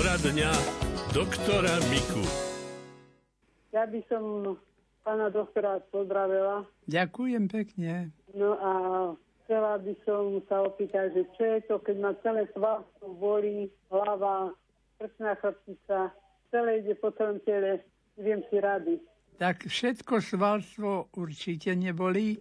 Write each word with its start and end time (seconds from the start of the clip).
Poradňa 0.00 0.48
doktora 1.12 1.76
Miku. 1.92 2.24
Ja 3.68 3.84
by 3.84 4.00
som 4.08 4.56
pána 5.04 5.28
doktora 5.28 5.76
pozdravila. 5.92 6.64
Ďakujem 6.88 7.44
pekne. 7.52 8.08
No 8.32 8.56
a 8.56 8.72
chcela 9.44 9.76
by 9.76 9.92
som 10.08 10.40
sa 10.48 10.64
opýtať, 10.64 11.12
že 11.12 11.22
čo 11.36 11.44
je 11.44 11.60
to, 11.68 11.76
keď 11.84 11.96
ma 12.00 12.16
celé 12.24 12.48
svalstvo 12.56 13.12
bolí, 13.20 13.68
hlava, 13.92 14.56
prsná 14.96 15.36
chrbtica, 15.36 16.16
celé 16.48 16.80
ide 16.80 16.96
po 16.96 17.12
celom 17.20 17.36
tele, 17.44 17.84
viem 18.16 18.40
si 18.48 18.56
rady. 18.56 19.04
Tak 19.36 19.68
všetko 19.68 20.24
svalstvo 20.24 21.12
určite 21.12 21.76
nebolí, 21.76 22.40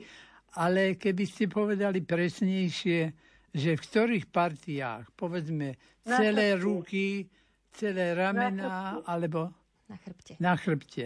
ale 0.56 0.96
keby 0.96 1.28
ste 1.28 1.52
povedali 1.52 2.08
presnejšie, 2.08 3.00
že 3.52 3.76
v 3.76 3.84
ktorých 3.84 4.32
partiách, 4.32 5.12
povedzme, 5.20 5.76
celé 6.08 6.56
ruky, 6.56 7.28
celé 7.74 8.14
ramena, 8.16 9.02
alebo 9.06 9.54
Na 9.90 9.98
chrbte. 9.98 10.34
na 10.40 10.54
chrbte. 10.56 11.06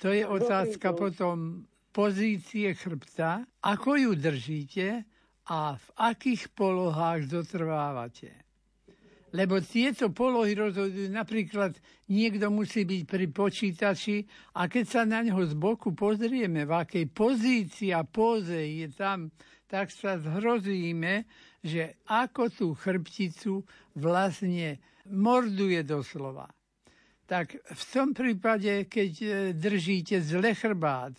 To 0.00 0.08
je 0.08 0.24
otázka 0.24 0.96
potom 0.96 1.66
pozície 1.92 2.72
chrbta, 2.74 3.44
ako 3.60 3.96
ju 3.98 4.10
držíte 4.16 5.04
a 5.50 5.76
v 5.76 5.86
akých 5.98 6.48
polohách 6.54 7.28
zotrvávate. 7.28 8.32
Lebo 9.30 9.62
tieto 9.62 10.10
polohy 10.10 10.58
rozhodujú, 10.58 11.06
napríklad 11.14 11.78
niekto 12.10 12.50
musí 12.50 12.82
byť 12.82 13.02
pri 13.06 13.26
počítači 13.30 14.26
a 14.58 14.66
keď 14.66 14.84
sa 14.90 15.02
na 15.06 15.22
neho 15.22 15.38
z 15.46 15.54
boku 15.54 15.94
pozrieme, 15.94 16.66
v 16.66 16.72
akej 16.74 17.06
pozícii 17.14 17.94
a 17.94 18.02
póze 18.02 18.58
je 18.58 18.90
tam, 18.90 19.30
tak 19.70 19.94
sa 19.94 20.18
zhrozíme, 20.18 21.30
že 21.62 21.94
ako 22.10 22.42
tú 22.50 22.66
chrbticu 22.74 23.62
vlastne 23.94 24.82
morduje 25.10 25.82
doslova. 25.82 26.46
Tak 27.26 27.62
v 27.62 27.82
tom 27.94 28.10
prípade, 28.10 28.90
keď 28.90 29.12
e, 29.22 29.28
držíte 29.54 30.18
zle 30.18 30.50
chrbát, 30.54 31.14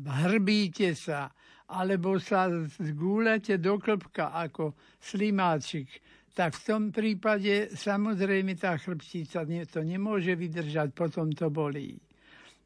hrbíte 0.00 0.96
sa, 0.96 1.28
alebo 1.68 2.16
sa 2.16 2.48
zgúľate 2.80 3.60
do 3.60 3.76
klbka 3.76 4.32
ako 4.32 4.72
slimáčik, 4.98 5.88
tak 6.32 6.56
v 6.56 6.62
tom 6.64 6.82
prípade 6.88 7.74
samozrejme 7.76 8.56
tá 8.56 8.78
chrbtica 8.80 9.44
to 9.68 9.80
nemôže 9.84 10.32
vydržať, 10.32 10.94
potom 10.96 11.28
to 11.34 11.50
bolí. 11.52 12.00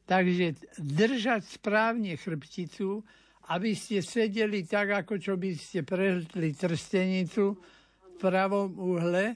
Takže 0.05 0.77
držať 0.79 1.41
správne 1.59 2.13
chrbticu, 2.15 3.01
aby 3.49 3.73
ste 3.73 4.05
sedeli 4.05 4.65
tak, 4.65 5.05
ako 5.05 5.17
čo 5.17 5.33
by 5.37 5.51
ste 5.57 5.81
prehltli 5.81 6.53
trstenicu 6.53 7.57
v 7.57 8.13
pravom 8.21 8.77
uhle 8.77 9.35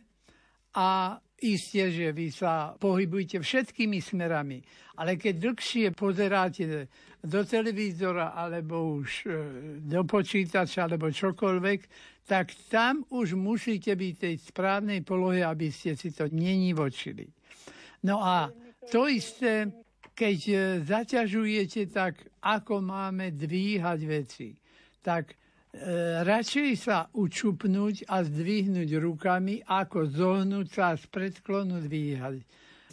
a 0.77 1.17
isté, 1.42 1.90
že 1.90 2.12
vy 2.12 2.28
sa 2.30 2.76
pohybujete 2.76 3.40
všetkými 3.40 4.04
smerami. 4.04 4.59
Ale 5.00 5.16
keď 5.16 5.52
dlhšie 5.52 5.95
pozeráte 5.95 6.92
do 7.23 7.42
televízora 7.48 8.36
alebo 8.36 9.00
už 9.00 9.09
e, 9.23 9.30
do 9.80 10.04
počítača 10.04 10.88
alebo 10.92 11.08
čokoľvek, 11.08 11.80
tak 12.28 12.52
tam 12.67 13.08
už 13.08 13.40
musíte 13.40 13.95
byť 13.95 14.14
tej 14.20 14.36
správnej 14.44 15.02
polohe, 15.08 15.40
aby 15.40 15.72
ste 15.72 15.95
si 15.95 16.12
to 16.12 16.28
nenivočili. 16.28 17.26
No 18.04 18.20
a 18.20 18.52
to 18.92 19.08
isté, 19.08 19.72
keď 20.12 20.40
e, 20.52 20.56
zaťažujete, 20.84 21.88
tak 21.88 22.20
ako 22.44 22.84
máme 22.84 23.32
dvíhať 23.32 24.00
veci. 24.04 24.52
Tak 25.00 25.39
radšej 26.25 26.70
sa 26.81 27.06
učupnúť 27.14 28.09
a 28.09 28.25
zdvihnúť 28.25 28.89
rukami, 28.98 29.62
ako 29.70 30.09
zohnúť 30.09 30.67
sa 30.73 30.84
a 30.94 31.00
z 31.00 31.06
predklonu 31.08 31.86
dvíhať. 31.86 32.42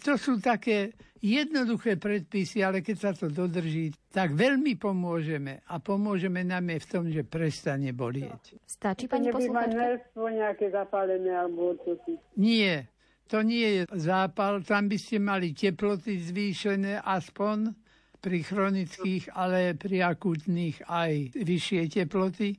To 0.04 0.14
sú 0.20 0.38
také 0.38 0.92
jednoduché 1.24 1.96
predpisy, 1.96 2.60
ale 2.60 2.84
keď 2.84 2.96
sa 3.00 3.10
to 3.16 3.32
dodrží, 3.32 3.90
tak 4.12 4.36
veľmi 4.36 4.76
pomôžeme. 4.76 5.64
A 5.72 5.80
pomôžeme 5.80 6.44
nám 6.44 6.68
je 6.68 6.78
v 6.78 6.86
tom, 6.86 7.04
že 7.08 7.24
prestane 7.24 7.90
bolieť. 7.96 8.60
Stačí, 8.68 9.08
To 9.08 9.16
pani 9.16 9.32
posluchačka? 9.32 10.12
Nie, 12.36 12.92
to 13.26 13.40
nie 13.42 13.82
je 13.82 13.82
zápal. 13.96 14.60
Tam 14.62 14.86
by 14.86 14.96
ste 15.00 15.16
mali 15.18 15.56
teploty 15.56 16.20
zvýšené 16.20 17.02
aspoň 17.02 17.85
pri 18.26 18.42
chronických, 18.42 19.38
ale 19.38 19.78
pri 19.78 20.02
akutných 20.02 20.90
aj 20.90 21.38
vyššie 21.38 21.82
teploty. 21.86 22.58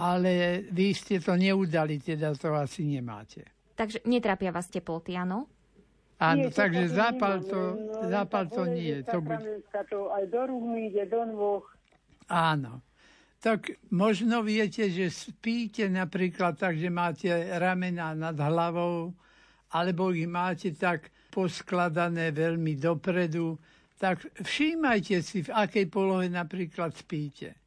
Ale 0.00 0.64
vy 0.72 0.96
ste 0.96 1.20
to 1.20 1.36
neudali, 1.36 2.00
teda 2.00 2.32
to 2.32 2.56
asi 2.56 2.88
nemáte. 2.88 3.44
Takže 3.76 4.08
netrápia 4.08 4.48
vás 4.48 4.72
teploty, 4.72 5.12
áno? 5.12 5.44
Áno, 6.18 6.48
Nie, 6.48 6.50
takže 6.50 6.88
to 6.88 6.94
zápal 6.96 7.36
to, 7.44 7.60
zápal 8.08 8.44
to 8.48 8.64
nie. 8.64 9.04
To 9.06 9.20
Sakramentská 9.20 9.80
to 9.86 10.08
aj 10.10 10.24
do 10.32 10.40
rúk 10.48 10.64
ide, 10.74 11.04
do 11.04 11.22
nôh. 11.28 11.62
áno. 12.32 12.80
Tak 13.38 13.86
možno 13.94 14.42
viete, 14.42 14.90
že 14.90 15.14
spíte 15.14 15.86
napríklad 15.86 16.58
tak, 16.58 16.74
že 16.74 16.90
máte 16.90 17.30
ramena 17.54 18.10
nad 18.10 18.34
hlavou, 18.34 19.14
alebo 19.70 20.10
ich 20.10 20.26
máte 20.26 20.74
tak 20.74 21.14
poskladané 21.30 22.34
veľmi 22.34 22.74
dopredu, 22.74 23.54
tak 23.98 24.22
všímajte 24.38 25.20
si, 25.26 25.42
v 25.42 25.50
akej 25.50 25.90
polohe 25.90 26.30
napríklad 26.30 26.94
spíte. 26.94 27.58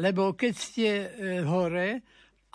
Lebo 0.00 0.32
keď 0.32 0.54
ste 0.56 0.88
e, 0.88 1.08
hore 1.44 2.00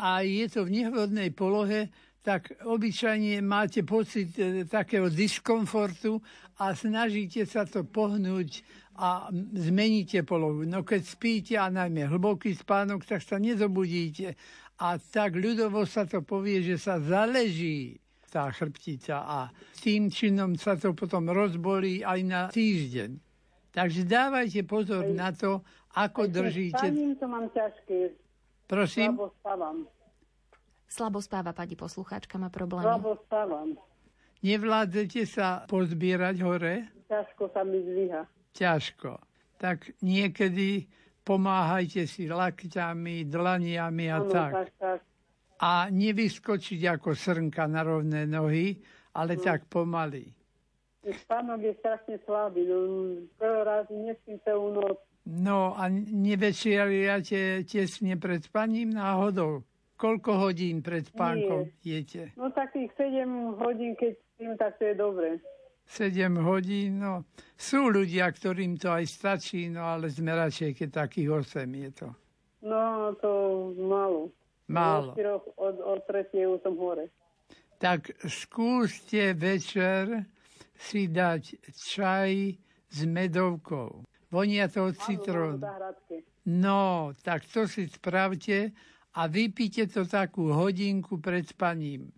a 0.01 0.25
je 0.25 0.49
to 0.49 0.65
v 0.65 0.81
nevhodnej 0.81 1.29
polohe, 1.29 1.93
tak 2.21 2.53
obyčajne 2.65 3.41
máte 3.45 3.85
pocit 3.85 4.33
e, 4.37 4.65
takého 4.65 5.09
diskomfortu 5.09 6.17
a 6.57 6.73
snažíte 6.73 7.45
sa 7.45 7.65
to 7.65 7.85
pohnúť 7.85 8.65
a 8.97 9.29
zmeníte 9.53 10.21
polohu. 10.25 10.65
No 10.65 10.81
keď 10.81 11.01
spíte 11.05 11.53
a 11.57 11.69
najmä 11.69 12.09
hlboký 12.09 12.53
spánok, 12.57 13.05
tak 13.05 13.21
sa 13.21 13.37
nezobudíte. 13.37 14.37
A 14.81 14.97
tak 14.97 15.37
ľudovo 15.37 15.85
sa 15.85 16.09
to 16.09 16.25
povie, 16.25 16.65
že 16.65 16.81
sa 16.81 16.97
zaleží 16.97 18.01
tá 18.31 18.47
chrbtica 18.55 19.27
a 19.27 19.37
tým 19.83 20.07
činom 20.07 20.55
sa 20.55 20.79
to 20.79 20.95
potom 20.95 21.27
rozbolí 21.27 21.99
aj 21.99 22.19
na 22.23 22.41
týždeň. 22.47 23.19
Takže 23.75 24.07
dávajte 24.07 24.63
pozor 24.63 25.03
na 25.11 25.35
to, 25.35 25.59
ako 25.91 26.31
držíte. 26.31 26.79
Spaním 26.79 27.19
to 27.19 27.27
mám 27.27 27.51
ťažké, 27.51 28.15
Prosím? 28.71 29.19
slabo 29.19 29.27
spávam. 29.43 29.77
Slabo 30.87 31.19
spáva 31.19 31.51
pani 31.51 31.75
poslucháčka, 31.75 32.39
má 32.39 32.47
problémy. 32.47 32.87
Slabo 32.87 33.19
spávam. 33.27 33.75
Nevládzete 34.41 35.27
sa 35.27 35.67
pozbierať 35.67 36.39
hore? 36.41 36.87
Ťažko 37.11 37.43
sa 37.51 37.61
mi 37.67 37.83
zvíha. 37.83 38.23
Ťažko. 38.55 39.19
Tak 39.59 39.91
niekedy 40.01 40.87
pomáhajte 41.21 42.07
si 42.09 42.25
lakťami, 42.25 43.29
dlaniami 43.29 44.05
a 44.09 44.17
Áno, 44.19 44.31
tak. 44.31 44.51
tak, 44.51 44.69
tak. 44.79 44.99
A 45.61 45.93
nevyskočiť 45.93 46.81
ako 46.89 47.13
srnka 47.13 47.69
na 47.69 47.85
rovné 47.85 48.25
nohy, 48.25 48.81
ale 49.13 49.37
tak 49.37 49.69
pomaly. 49.69 50.25
Spánok 51.05 51.61
je 51.61 51.73
strašne 51.81 52.17
slabý. 52.25 52.65
No, 52.65 52.77
prvý 53.37 53.59
raz 53.65 53.85
nespím 53.89 54.37
celú 54.45 54.73
noc. 54.73 54.97
No 55.25 55.77
a 55.77 55.85
nevečeriate 55.89 57.61
tesne 57.69 58.17
pred 58.17 58.41
spaním 58.41 58.93
náhodou? 58.97 59.61
Koľko 60.01 60.49
hodín 60.49 60.81
pred 60.81 61.05
spánkom 61.05 61.69
jete? 61.85 62.33
No 62.33 62.49
takých 62.49 62.89
7 62.97 63.61
hodín, 63.61 63.93
keď 63.93 64.17
spím, 64.17 64.57
tak 64.57 64.81
to 64.81 64.89
je 64.89 64.95
dobre. 64.97 65.37
7 65.85 66.41
hodín, 66.41 67.05
no. 67.05 67.21
Sú 67.53 67.93
ľudia, 67.93 68.33
ktorým 68.33 68.81
to 68.81 68.89
aj 68.89 69.05
stačí, 69.05 69.69
no 69.69 69.85
ale 69.85 70.09
sme 70.09 70.33
radšej, 70.33 70.73
keď 70.73 71.05
takých 71.05 71.29
8 71.53 71.69
je 71.69 71.89
to. 71.93 72.07
No, 72.65 73.13
to 73.21 73.29
málo. 73.77 74.33
Málo. 74.71 75.11
Od, 75.13 75.43
od, 75.59 75.75
od 75.83 75.99
tretie 76.07 76.47
už 76.47 76.63
som 76.63 76.79
hore. 76.79 77.11
Tak 77.77 78.13
skúste 78.29 79.35
večer 79.35 80.25
si 80.77 81.11
dať 81.11 81.59
čaj 81.75 82.55
s 82.89 82.99
medovkou. 83.05 84.07
Vonia 84.31 84.71
to 84.71 84.89
od 84.89 84.95
citrónu. 84.95 85.59
No, 86.47 87.11
tak 87.21 87.45
to 87.51 87.67
si 87.67 87.91
spravte 87.91 88.71
a 89.13 89.27
vypite 89.27 89.91
to 89.91 90.07
takú 90.07 90.55
hodinku 90.55 91.19
pred 91.19 91.43
spaním. 91.45 92.09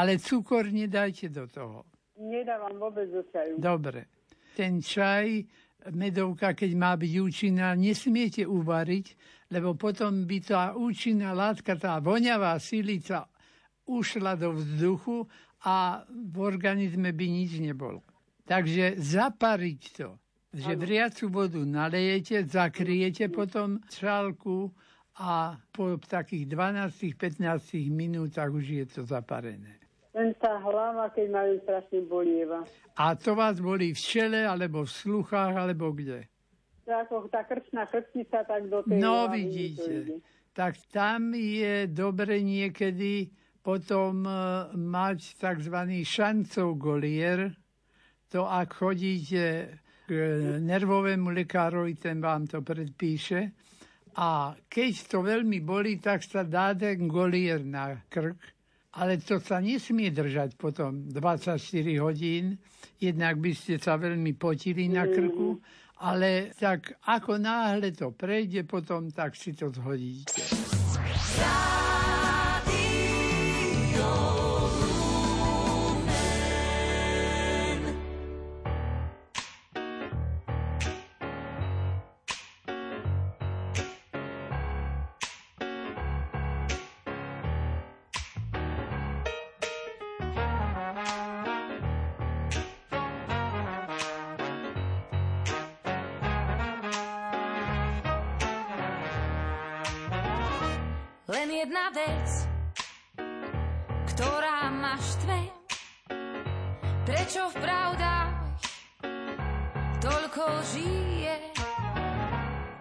Ale 0.00 0.16
cukor 0.16 0.70
nedajte 0.70 1.28
do 1.28 1.44
toho. 1.46 1.84
Nedávam 2.18 2.74
vôbec 2.78 3.06
do 3.12 3.22
čaju. 3.30 3.60
Dobre. 3.60 4.10
Ten 4.56 4.82
čaj, 4.82 5.46
medovka, 5.90 6.52
keď 6.52 6.70
má 6.74 6.92
byť 6.98 7.12
účinná, 7.22 7.74
nesmiete 7.78 8.44
uvariť, 8.44 9.06
lebo 9.54 9.78
potom 9.78 10.26
by 10.26 10.38
tá 10.44 10.62
účinná 10.76 11.32
látka, 11.32 11.78
tá 11.78 12.02
voňavá 12.02 12.58
silica 12.60 13.24
ušla 13.88 14.36
do 14.36 14.52
vzduchu 14.52 15.24
a 15.64 16.04
v 16.08 16.36
organizme 16.38 17.10
by 17.14 17.26
nič 17.26 17.58
nebolo. 17.58 18.04
Takže 18.44 19.00
zapariť 19.00 19.82
to, 19.96 20.16
že 20.52 20.76
vriacu 20.76 21.28
vodu 21.28 21.60
nalejete, 21.60 22.44
zakriete 22.48 23.28
potom 23.28 23.80
šálku 23.88 24.72
a 25.18 25.56
po 25.72 25.98
takých 25.98 26.46
12-15 26.46 27.90
minútach 27.90 28.48
už 28.48 28.64
je 28.64 28.84
to 28.86 29.00
zaparené. 29.04 29.87
Len 30.18 30.34
tá 30.34 30.58
hlava, 30.58 31.14
keď 31.14 31.26
ma 31.30 31.46
strašne 31.62 32.02
bolieva. 32.02 32.66
A 32.98 33.14
to 33.14 33.38
vás 33.38 33.62
boli 33.62 33.94
v 33.94 34.00
čele, 34.02 34.42
alebo 34.42 34.82
v 34.82 34.90
sluchách, 34.90 35.54
alebo 35.54 35.94
kde? 35.94 36.26
Ako 36.90 37.30
tá 37.30 37.46
krčná 37.46 37.86
krčnica, 37.86 38.42
tak 38.42 38.66
do 38.66 38.82
tej 38.82 38.98
No 38.98 39.30
hlavy 39.30 39.46
vidíte, 39.46 40.18
tak 40.50 40.74
tam 40.90 41.38
je 41.38 41.86
dobre 41.86 42.42
niekedy 42.42 43.30
potom 43.62 44.26
e, 44.26 44.32
mať 44.74 45.38
tzv. 45.38 45.76
šancov 46.02 46.68
golier. 46.74 47.54
To 48.34 48.42
ak 48.42 48.74
chodíte 48.74 49.78
k 50.08 50.12
nervovému 50.58 51.30
lekárovi, 51.30 51.94
ten 51.94 52.18
vám 52.18 52.50
to 52.50 52.64
predpíše. 52.64 53.54
A 54.18 54.56
keď 54.66 54.92
to 55.06 55.18
veľmi 55.22 55.62
bolí, 55.62 56.02
tak 56.02 56.26
sa 56.26 56.42
dá 56.42 56.74
ten 56.74 57.06
golier 57.06 57.62
na 57.62 58.02
krk. 58.10 58.57
Ale 58.98 59.22
to 59.22 59.38
sa 59.38 59.62
nesmie 59.62 60.10
držať 60.10 60.58
potom 60.58 61.06
24 61.06 61.54
hodín. 62.02 62.58
Jednak 62.98 63.38
by 63.38 63.54
ste 63.54 63.78
sa 63.78 63.94
veľmi 63.94 64.34
potili 64.34 64.90
na 64.90 65.06
krku. 65.06 65.62
Ale 66.02 66.50
tak 66.58 66.98
ako 67.06 67.38
náhle 67.38 67.94
to 67.94 68.10
prejde 68.14 68.66
potom, 68.66 69.10
tak 69.10 69.38
si 69.38 69.54
to 69.54 69.70
zhodíte. 69.70 70.42
Len 101.28 101.44
jedna 101.52 101.92
vec, 101.92 102.28
ktorá 104.16 104.72
ma 104.72 104.96
štve. 104.96 105.40
Prečo 107.04 107.52
v 107.52 107.56
pravdách 107.60 108.32
toľko 110.00 110.44
žije? 110.72 111.36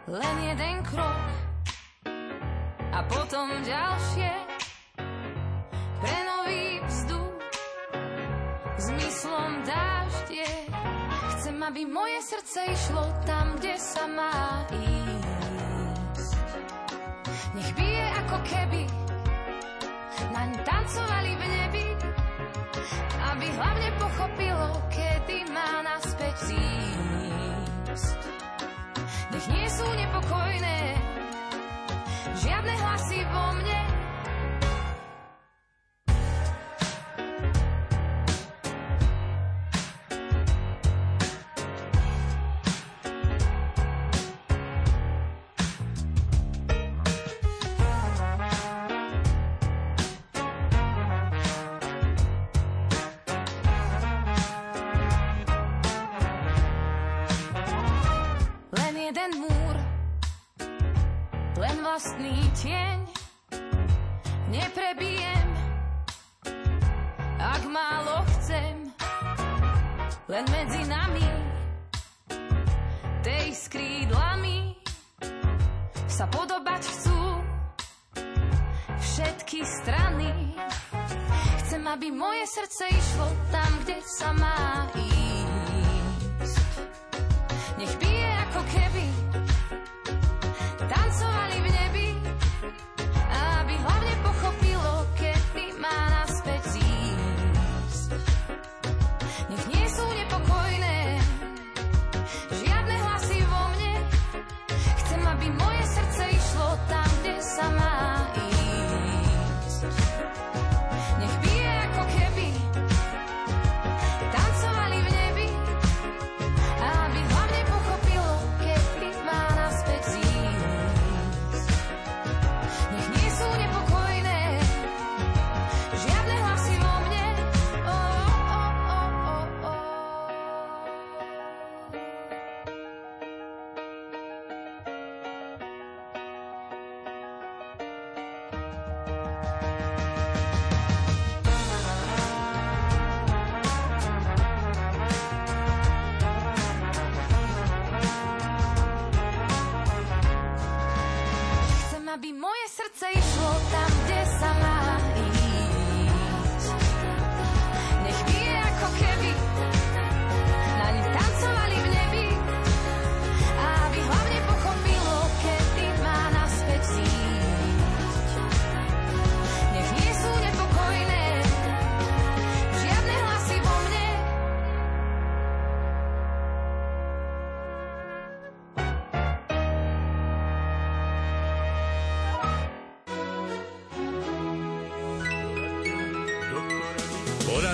Len 0.08 0.36
jeden 0.48 0.76
krok 0.88 1.28
a 2.96 3.04
potom 3.12 3.52
ďalšie. 3.68 4.32
Pre 6.00 6.18
nový 6.24 6.80
vzduch 6.88 7.36
zmyslom 8.80 9.52
dáždie. 9.68 10.48
Chcem, 11.36 11.58
aby 11.68 11.84
moje 11.84 12.24
srdce 12.24 12.64
išlo 12.64 13.12
tam, 13.28 13.60
kde 13.60 13.76
sa 13.76 14.08
má 14.08 14.64
ísť. 14.72 14.97
Keby 18.48 18.82
naň 20.32 20.50
tancovali 20.64 21.32
v 21.36 21.44
nebi, 21.44 21.86
aby 23.36 23.48
hlavne 23.52 23.90
pochopilo, 24.00 24.70
kedy 24.88 25.52
má 25.52 25.84
naspäť 25.84 26.36
zísť. 26.48 28.22
Nech 29.36 29.48
nie 29.52 29.68
sú 29.68 29.84
nepokojné 29.84 30.78
žiadne 32.40 32.74
hlasy 32.80 33.20
vo 33.28 33.46
mne, 33.60 33.67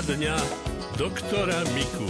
Poradňa 0.04 0.36
doktora 1.00 1.64
Miku. 1.72 2.04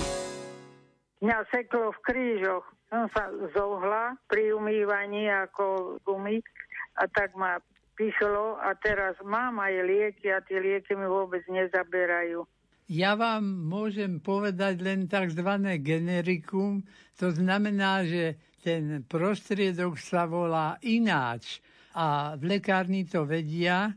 Mňa 1.22 1.46
seklo 1.54 1.94
v 1.94 2.00
krížoch. 2.02 2.66
Som 2.90 3.06
sa 3.14 3.30
zohla 3.54 4.18
pri 4.26 4.50
umývaní 4.50 5.30
ako 5.30 6.02
gumy 6.02 6.42
a 6.98 7.06
tak 7.06 7.38
ma 7.38 7.62
pichlo 7.94 8.58
a 8.58 8.74
teraz 8.82 9.14
mám 9.22 9.62
aj 9.62 9.86
lieky 9.86 10.26
a 10.34 10.42
tie 10.42 10.58
lieky 10.58 10.98
mi 10.98 11.06
vôbec 11.06 11.46
nezaberajú. 11.46 12.42
Ja 12.90 13.14
vám 13.14 13.46
môžem 13.46 14.18
povedať 14.18 14.82
len 14.82 15.06
tzv. 15.06 15.54
generikum, 15.78 16.82
to 17.14 17.30
znamená, 17.30 18.10
že 18.10 18.42
ten 18.66 19.06
prostriedok 19.06 20.02
sa 20.02 20.26
volá 20.26 20.82
ináč 20.82 21.62
a 21.94 22.34
v 22.42 22.58
lekárni 22.58 23.06
to 23.06 23.22
vedia. 23.30 23.94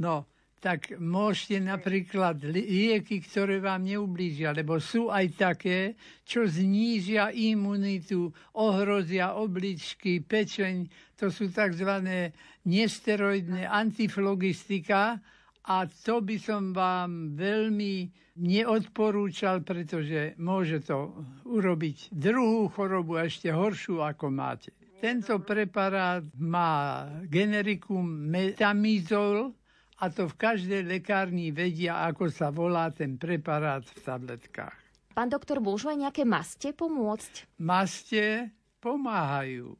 No, 0.00 0.24
tak 0.58 0.98
môžete 0.98 1.62
napríklad 1.62 2.42
lieky, 2.42 3.22
ktoré 3.22 3.62
vám 3.62 3.86
neublížia, 3.86 4.50
lebo 4.50 4.82
sú 4.82 5.06
aj 5.06 5.26
také, 5.38 5.78
čo 6.26 6.42
znížia 6.46 7.30
imunitu, 7.30 8.34
ohrozia 8.58 9.38
obličky, 9.38 10.18
pečeň, 10.18 10.90
to 11.14 11.30
sú 11.30 11.50
tzv. 11.54 11.90
nesteroidné 12.66 13.70
antiflogistika 13.70 15.22
a 15.68 15.76
to 15.86 16.24
by 16.24 16.36
som 16.42 16.74
vám 16.74 17.38
veľmi 17.38 18.10
neodporúčal, 18.38 19.66
pretože 19.66 20.38
môže 20.38 20.82
to 20.86 21.12
urobiť 21.46 22.14
druhú 22.14 22.70
chorobu 22.70 23.18
ešte 23.18 23.50
horšiu, 23.50 24.02
ako 24.02 24.30
máte. 24.30 24.70
Tento 24.98 25.38
preparát 25.38 26.26
má 26.42 27.06
generikum 27.30 28.02
metamizol, 28.02 29.54
a 29.98 30.04
to 30.14 30.30
v 30.30 30.38
každej 30.38 30.86
lekárni 30.86 31.50
vedia, 31.50 32.06
ako 32.06 32.30
sa 32.30 32.54
volá 32.54 32.90
ten 32.94 33.18
preparát 33.18 33.82
v 33.82 33.98
tabletkách. 34.06 34.78
Pán 35.18 35.26
doktor, 35.26 35.58
môžu 35.58 35.90
aj 35.90 35.98
nejaké 35.98 36.22
maste 36.22 36.70
pomôcť? 36.70 37.58
Maste 37.58 38.54
pomáhajú. 38.78 39.74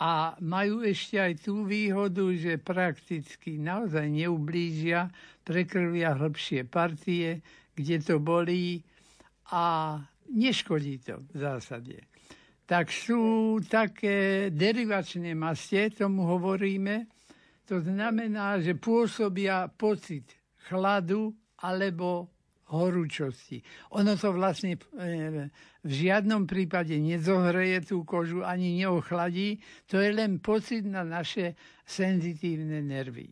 A 0.00 0.32
majú 0.40 0.80
ešte 0.80 1.20
aj 1.20 1.44
tú 1.44 1.68
výhodu, 1.68 2.24
že 2.32 2.56
prakticky 2.56 3.60
naozaj 3.60 4.08
neublížia, 4.08 5.12
prekrvia 5.44 6.16
hĺbšie 6.16 6.64
partie, 6.64 7.44
kde 7.76 8.00
to 8.00 8.16
bolí 8.16 8.80
a 9.52 10.00
neškodí 10.32 11.04
to 11.04 11.20
v 11.20 11.36
zásade. 11.36 12.00
Tak 12.64 12.88
sú 12.88 13.58
také 13.68 14.48
derivačné 14.48 15.36
maste, 15.36 15.92
tomu 15.92 16.24
hovoríme, 16.24 17.04
to 17.70 17.78
znamená, 17.78 18.58
že 18.58 18.74
pôsobia 18.74 19.70
pocit 19.70 20.34
chladu 20.66 21.30
alebo 21.62 22.26
horúčosti. 22.74 23.62
Ono 23.94 24.18
to 24.18 24.34
vlastne 24.34 24.74
e, 24.74 24.80
v 25.78 25.90
žiadnom 25.90 26.50
prípade 26.50 26.98
nezohreje 26.98 27.94
tú 27.94 28.02
kožu 28.02 28.42
ani 28.42 28.82
neochladí, 28.82 29.62
to 29.86 30.02
je 30.02 30.10
len 30.10 30.42
pocit 30.42 30.82
na 30.82 31.06
naše 31.06 31.54
senzitívne 31.86 32.82
nervy. 32.82 33.30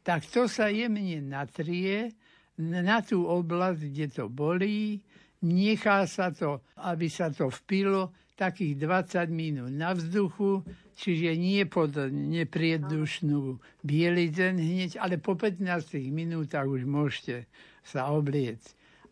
Tak 0.00 0.24
to 0.24 0.48
sa 0.48 0.72
jemne 0.72 1.20
natrie 1.20 2.16
na 2.56 3.04
tú 3.04 3.28
oblasť, 3.28 3.80
kde 3.92 4.06
to 4.08 4.24
bolí, 4.32 5.04
nechá 5.44 6.08
sa 6.08 6.32
to, 6.32 6.64
aby 6.80 7.12
sa 7.12 7.28
to 7.28 7.52
vpilo 7.52 8.16
takých 8.36 8.76
20 8.84 9.32
minút 9.32 9.72
na 9.72 9.96
vzduchu, 9.96 10.60
čiže 10.94 11.32
nie 11.40 11.64
pod 11.64 11.96
nepriedušnú 12.12 13.56
bielizeň 13.80 14.54
hneď, 14.60 14.92
ale 15.00 15.16
po 15.16 15.34
15 15.34 15.64
minútach 16.12 16.68
už 16.68 16.84
môžete 16.84 17.48
sa 17.80 18.12
obliec. 18.12 18.60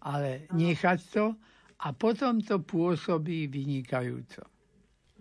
Ale 0.04 0.44
nechať 0.52 1.00
to 1.08 1.24
a 1.80 1.96
potom 1.96 2.44
to 2.44 2.60
pôsobí 2.60 3.48
vynikajúco. 3.48 4.44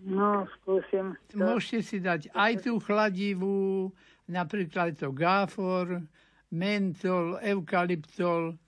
No, 0.04 0.44
skúsim. 0.60 1.16
To. 1.32 1.40
Môžete 1.40 1.80
si 1.80 1.96
dať 1.96 2.28
aj 2.36 2.68
tú 2.68 2.76
chladivú, 2.76 3.88
napríklad 4.28 5.00
to 5.00 5.16
gáfor, 5.16 6.04
mentol, 6.52 7.40
eukalyptol, 7.40 8.60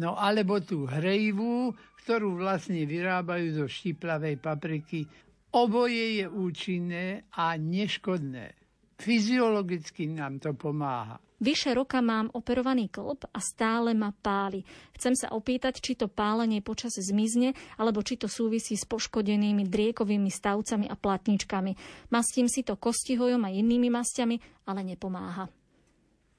no 0.00 0.18
alebo 0.18 0.58
tú 0.62 0.86
hrejivú, 0.86 1.74
ktorú 2.04 2.36
vlastne 2.36 2.84
vyrábajú 2.84 3.64
zo 3.64 3.66
štiplavej 3.66 4.36
papriky 4.36 5.08
Oboje 5.54 6.18
je 6.18 6.26
účinné 6.26 7.30
a 7.30 7.54
neškodné. 7.54 8.58
Fyziologicky 8.98 10.10
nám 10.10 10.42
to 10.42 10.50
pomáha. 10.50 11.22
Vyše 11.38 11.78
roka 11.78 12.02
mám 12.02 12.26
operovaný 12.34 12.90
klb 12.90 13.30
a 13.30 13.38
stále 13.38 13.94
ma 13.94 14.10
páli. 14.10 14.66
Chcem 14.98 15.14
sa 15.14 15.30
opýtať, 15.30 15.78
či 15.78 15.94
to 15.94 16.10
pálenie 16.10 16.58
počas 16.58 16.98
zmizne, 16.98 17.54
alebo 17.78 18.02
či 18.02 18.18
to 18.18 18.26
súvisí 18.26 18.74
s 18.74 18.82
poškodenými 18.82 19.62
driekovými 19.70 20.30
stavcami 20.30 20.90
a 20.90 20.98
platničkami. 20.98 21.72
Mastím 22.10 22.50
si 22.50 22.66
to 22.66 22.74
kostihojom 22.74 23.46
a 23.46 23.54
inými 23.54 23.94
mastiami, 23.94 24.66
ale 24.66 24.82
nepomáha. 24.82 25.46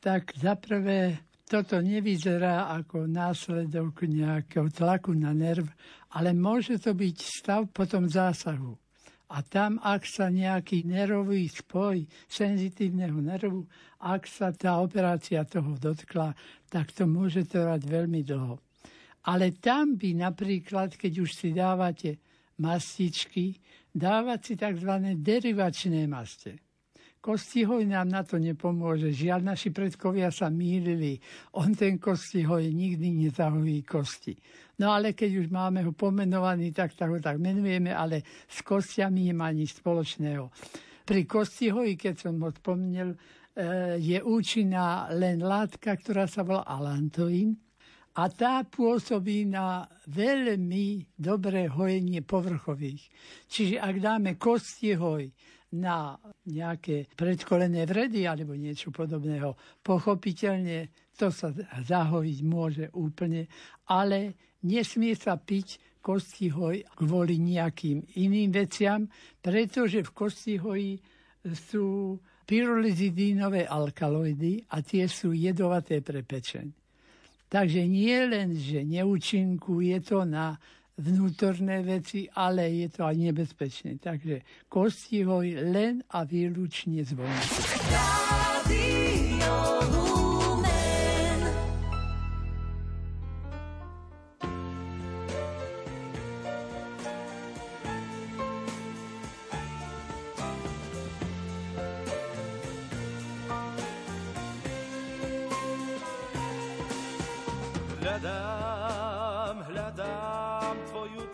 Tak 0.03 0.35
zaprvé 0.35 1.23
toto 1.45 1.77
nevyzerá 1.77 2.73
ako 2.73 3.05
následok 3.05 4.09
nejakého 4.09 4.73
tlaku 4.73 5.13
na 5.13 5.29
nerv, 5.29 5.69
ale 6.17 6.33
môže 6.33 6.81
to 6.81 6.97
byť 6.97 7.17
stav 7.21 7.69
potom 7.69 8.09
zásahu. 8.09 8.73
A 9.29 9.41
tam, 9.41 9.81
ak 9.81 10.05
sa 10.05 10.29
nejaký 10.29 10.85
nervový 10.85 11.49
spoj 11.49 12.05
senzitívneho 12.29 13.17
nervu, 13.21 13.65
ak 14.01 14.29
sa 14.29 14.53
tá 14.53 14.77
operácia 14.81 15.41
toho 15.45 15.77
dotkla, 15.77 16.33
tak 16.69 16.93
to 16.93 17.09
môže 17.09 17.49
trvať 17.49 17.81
veľmi 17.89 18.21
dlho. 18.21 18.61
Ale 19.25 19.57
tam 19.57 19.97
by 19.97 20.17
napríklad, 20.21 20.93
keď 20.93 21.13
už 21.25 21.29
si 21.33 21.49
dávate 21.53 22.21
mastičky, 22.61 23.57
dávať 23.89 24.39
si 24.45 24.53
tzv. 24.57 24.91
derivačné 25.17 26.05
maste. 26.05 26.64
Kostihoj 27.25 27.89
nám 27.89 28.13
na 28.13 28.21
to 28.21 28.37
nepomôže. 28.37 29.09
Žiaľ, 29.09 29.57
naši 29.57 29.73
predkovia 29.73 30.29
sa 30.29 30.53
mýlili. 30.53 31.17
On 31.57 31.73
ten 31.73 31.97
kostihoj 31.97 32.69
nikdy 32.69 33.25
nezahojí 33.25 33.81
kosti. 33.81 34.37
No 34.77 34.93
ale 34.93 35.17
keď 35.17 35.41
už 35.41 35.47
máme 35.49 35.81
ho 35.81 35.89
pomenovaný, 35.89 36.69
tak, 36.69 36.93
tak 36.93 37.09
ho 37.09 37.17
tak 37.17 37.41
menujeme, 37.41 37.89
ale 37.89 38.21
s 38.45 38.61
kostiami 38.61 39.33
nemá 39.33 39.49
nič 39.49 39.81
spoločného. 39.81 40.53
Pri 41.01 41.25
kostihoji, 41.25 41.97
keď 41.97 42.29
som 42.29 42.37
ho 42.45 42.53
spomnel, 42.53 43.17
e, 43.17 43.17
je 43.97 44.21
účinná 44.21 45.09
len 45.09 45.41
látka, 45.41 45.97
ktorá 45.97 46.29
sa 46.29 46.45
volá 46.45 46.61
alantoín 46.61 47.57
a 48.21 48.29
tá 48.29 48.61
pôsobí 48.69 49.49
na 49.49 49.89
veľmi 50.13 51.17
dobré 51.17 51.73
hojenie 51.73 52.21
povrchových. 52.21 53.01
Čiže 53.49 53.81
ak 53.81 53.95
dáme 53.97 54.37
kostihoj 54.37 55.25
na 55.75 56.15
nejaké 56.47 57.11
predkolené 57.11 57.83
vredy 57.83 58.23
alebo 58.23 58.55
niečo 58.55 58.95
podobného. 58.95 59.53
Pochopiteľne 59.83 61.11
to 61.15 61.31
sa 61.31 61.51
zahojiť 61.83 62.39
môže 62.47 62.85
úplne, 62.95 63.47
ale 63.91 64.35
nesmie 64.63 65.15
sa 65.15 65.35
piť 65.35 65.99
kostihoj 65.99 66.85
kvôli 66.95 67.41
nejakým 67.41 68.21
iným 68.21 68.53
veciam, 68.53 69.09
pretože 69.41 70.05
v 70.05 70.11
kostihoji 70.13 70.91
sú 71.49 72.17
pyrolizidínové 72.45 73.65
alkaloidy 73.65 74.69
a 74.69 74.85
tie 74.85 75.09
sú 75.09 75.33
jedovaté 75.33 76.05
pre 76.05 76.21
pečeň. 76.21 76.69
Takže 77.49 77.81
nie 77.89 78.17
len, 78.25 78.53
že 78.53 78.85
neúčinkuje 78.85 79.97
to 80.05 80.25
na 80.25 80.57
vnútorné 80.95 81.83
veci, 81.83 82.27
ale 82.31 82.71
je 82.71 82.87
to 82.91 83.03
aj 83.03 83.15
nebezpečné. 83.19 83.99
Takže 83.99 84.67
kostihoj 84.71 85.71
len 85.71 86.03
a 86.11 86.23
výlučne 86.23 87.03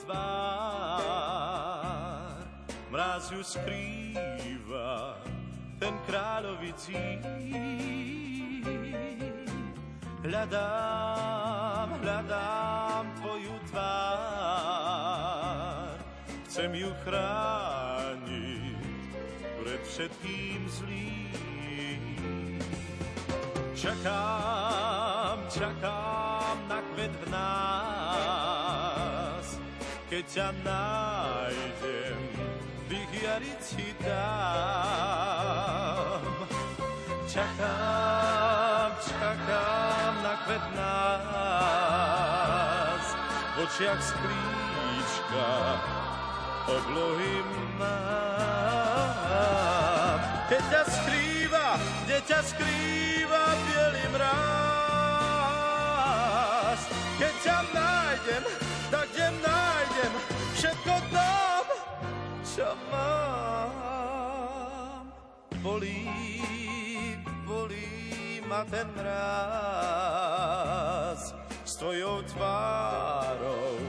zvonku. 0.02 0.42
skrýva 3.42 5.18
ten 5.82 5.98
kráľovicí. 6.06 7.18
Hľadám, 10.22 11.98
hľadám 12.06 13.10
tvoju 13.18 13.58
tvár, 13.74 14.78
chcem 16.46 16.70
ju 16.78 16.94
chrániť 17.02 18.78
pred 19.66 19.82
všetkým 19.82 20.70
zlým. 20.70 22.22
Čakám, 23.74 25.42
čakám 25.50 26.01
kde 30.22 30.38
ťa 30.38 30.54
nájdem, 30.62 32.22
vyjariť 32.86 33.58
ti 33.58 33.90
dám. 34.06 35.26
Čakám, 37.26 38.90
čakám 39.02 40.14
na 40.22 40.46
kvet 40.46 40.62
nás, 40.78 41.98
v 43.58 43.66
očiach 43.66 43.98
sklíčka 43.98 45.50
oblohy 46.70 47.42
mám. 47.82 48.62
Keď 50.54 50.64
ťa 50.70 50.86
skrýva, 50.86 51.82
kde 52.06 52.22
ťa 52.30 52.46
skrýva 52.46 53.58
bielý 53.66 54.06
mráz, 54.14 54.46
keď 57.18 57.34
ťa 57.42 57.58
nájdem, 57.74 58.46
tak 58.94 59.10
kde 59.10 59.34
mnájdem, 59.34 59.51
všetko 60.62 60.94
dám, 61.10 61.66
čo 62.46 62.70
mám. 62.94 63.82
Bolí, 65.66 66.06
bolí 67.50 68.46
ma 68.46 68.62
ten 68.70 68.86
mráz 68.94 70.14
s 71.66 71.82
tvojou 71.82 72.22
tvárou. 72.30 73.82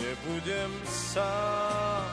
Nebudem 0.00 0.72
sám. 0.88 2.08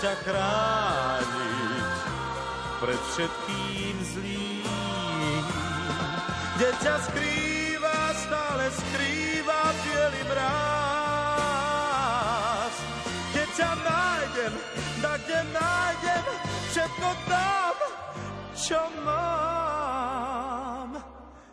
Ťa 0.00 0.16
chrániť 0.24 1.92
pred 2.80 2.96
všetkým 3.12 4.00
zlým. 4.16 5.44
Kde 6.56 6.72
ťa 6.80 6.96
skrýva, 7.04 8.16
stále 8.16 8.72
skrýva 8.72 9.76
bielý 9.84 10.24
mráz. 10.24 11.20
Keď 13.36 13.48
ťa 13.60 13.76
nájdem, 13.76 14.56
tak 15.04 15.20
kde 15.20 15.44
nájdem 15.52 16.24
všetko 16.72 17.08
tam, 17.28 17.76
čo 18.56 18.80
mám. 19.04 20.96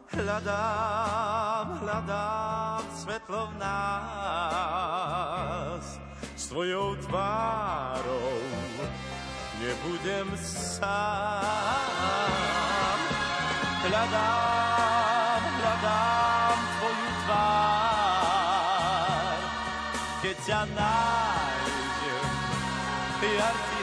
Hľadám, 0.08 1.84
hľadám 1.84 2.80
svetlo 2.96 3.52
v 3.52 3.60
nás 3.60 4.88
s 6.48 6.56
tvojou 6.56 6.96
tvárou 6.96 8.40
nebudem 9.60 10.32
sám. 10.40 10.88
Hľadám, 13.84 15.44
hľadám 15.44 16.60
tvoju 16.80 17.08
tvár, 17.28 18.32
keď 20.24 20.38
ťa 20.48 20.62
nájdem, 20.72 22.32
ja 23.28 23.52
ti 23.52 23.77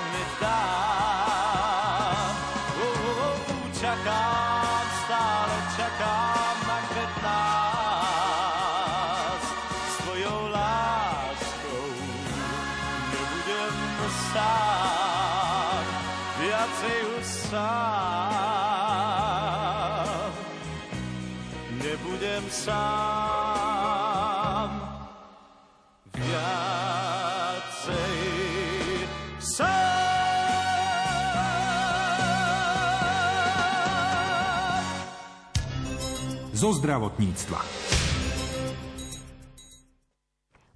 zo 36.65 36.73
zdravotníctva. 36.81 37.61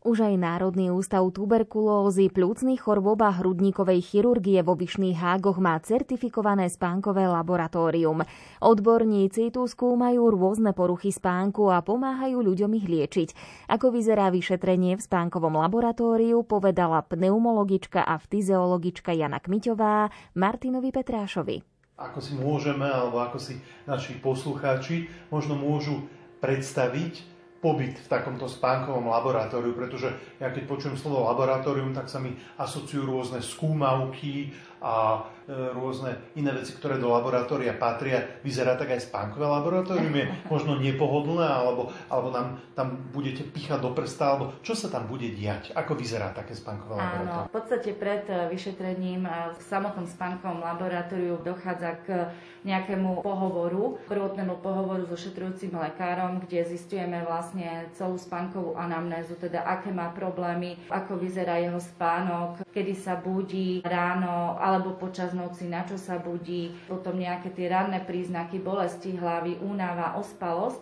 Už 0.04 0.20
aj 0.20 0.36
Národný 0.36 0.92
ústav 0.92 1.24
tuberkulózy, 1.32 2.28
plúcnych 2.28 2.84
chorôb 2.84 3.24
a 3.24 3.32
hrudníkovej 3.32 4.04
chirurgie 4.04 4.60
vo 4.60 4.76
Vyšných 4.76 5.16
hágoch 5.16 5.56
má 5.56 5.80
certifikované 5.80 6.68
spánkové 6.68 7.24
laboratórium. 7.24 8.20
Odborníci 8.60 9.48
tu 9.48 9.64
skúmajú 9.64 10.28
rôzne 10.28 10.76
poruchy 10.76 11.08
spánku 11.08 11.72
a 11.72 11.80
pomáhajú 11.80 12.36
ľuďom 12.36 12.68
ich 12.76 12.84
liečiť. 12.84 13.28
Ako 13.72 13.88
vyzerá 13.88 14.28
vyšetrenie 14.28 15.00
v 15.00 15.04
spánkovom 15.08 15.56
laboratóriu, 15.56 16.44
povedala 16.44 17.00
pneumologička 17.00 18.04
a 18.04 18.20
fyziologička 18.20 19.16
Jana 19.16 19.40
Kmiťová 19.40 20.12
Martinovi 20.36 20.92
Petrášovi. 20.92 21.77
Ako 21.98 22.22
si 22.22 22.38
môžeme, 22.38 22.86
alebo 22.86 23.18
ako 23.18 23.42
si 23.42 23.58
naši 23.82 24.14
poslucháči 24.22 25.10
možno 25.34 25.58
môžu 25.58 26.06
predstaviť 26.38 27.38
pobyt 27.58 27.98
v 27.98 28.06
takomto 28.06 28.46
spánkovom 28.46 29.10
laboratóriu, 29.10 29.74
pretože 29.74 30.14
ja 30.38 30.54
keď 30.54 30.70
počujem 30.70 30.94
slovo 30.94 31.26
laboratórium, 31.26 31.90
tak 31.90 32.06
sa 32.06 32.22
mi 32.22 32.38
asociujú 32.54 33.02
rôzne 33.02 33.42
skúmavky 33.42 34.54
a 34.78 35.26
e, 35.46 35.74
rôzne 35.74 36.14
iné 36.38 36.54
veci, 36.54 36.74
ktoré 36.74 36.98
do 37.02 37.10
laboratória 37.10 37.74
patria. 37.74 38.40
Vyzerá 38.46 38.78
tak 38.78 38.94
aj 38.94 39.10
spánkové 39.10 39.46
laboratórium, 39.46 40.14
je 40.14 40.26
možno 40.46 40.78
nepohodlné, 40.78 41.46
alebo, 41.46 41.90
alebo 42.06 42.28
nám 42.30 42.62
tam 42.78 43.10
budete 43.10 43.42
píchať 43.42 43.82
do 43.82 43.90
prsta, 43.90 44.24
alebo 44.34 44.44
čo 44.62 44.78
sa 44.78 44.86
tam 44.86 45.10
bude 45.10 45.30
diať? 45.34 45.74
Ako 45.74 45.98
vyzerá 45.98 46.30
také 46.30 46.54
spánkové 46.54 46.98
laboratórium? 46.98 47.42
Áno, 47.42 47.50
v 47.50 47.54
podstate 47.54 47.90
pred 47.98 48.24
e, 48.30 48.50
vyšetrením 48.54 49.26
v 49.58 49.60
samotnom 49.66 50.06
spánkovom 50.06 50.62
laboratóriu 50.62 51.42
dochádza 51.42 51.98
k 52.06 52.30
nejakému 52.66 53.22
pohovoru, 53.22 53.98
prvotnému 54.10 54.58
pohovoru 54.60 55.06
so 55.06 55.16
šetrujúcim 55.16 55.72
lekárom, 55.78 56.42
kde 56.42 56.66
zistujeme 56.66 57.22
vlastne 57.22 57.86
celú 57.94 58.18
spánkovú 58.18 58.74
anamnézu, 58.74 59.38
teda 59.38 59.62
aké 59.62 59.94
má 59.94 60.10
problémy, 60.10 60.76
ako 60.90 61.16
vyzerá 61.16 61.62
jeho 61.62 61.78
spánok, 61.78 62.60
kedy 62.78 62.94
sa 62.94 63.18
budí 63.18 63.82
ráno 63.82 64.54
alebo 64.62 64.94
počas 64.94 65.34
noci, 65.34 65.66
na 65.66 65.82
čo 65.82 65.98
sa 65.98 66.22
budí, 66.22 66.70
potom 66.86 67.18
nejaké 67.18 67.50
tie 67.50 67.66
ranné 67.66 67.98
príznaky 68.06 68.62
bolesti 68.62 69.18
hlavy, 69.18 69.58
únava, 69.58 70.14
ospalosť. 70.14 70.78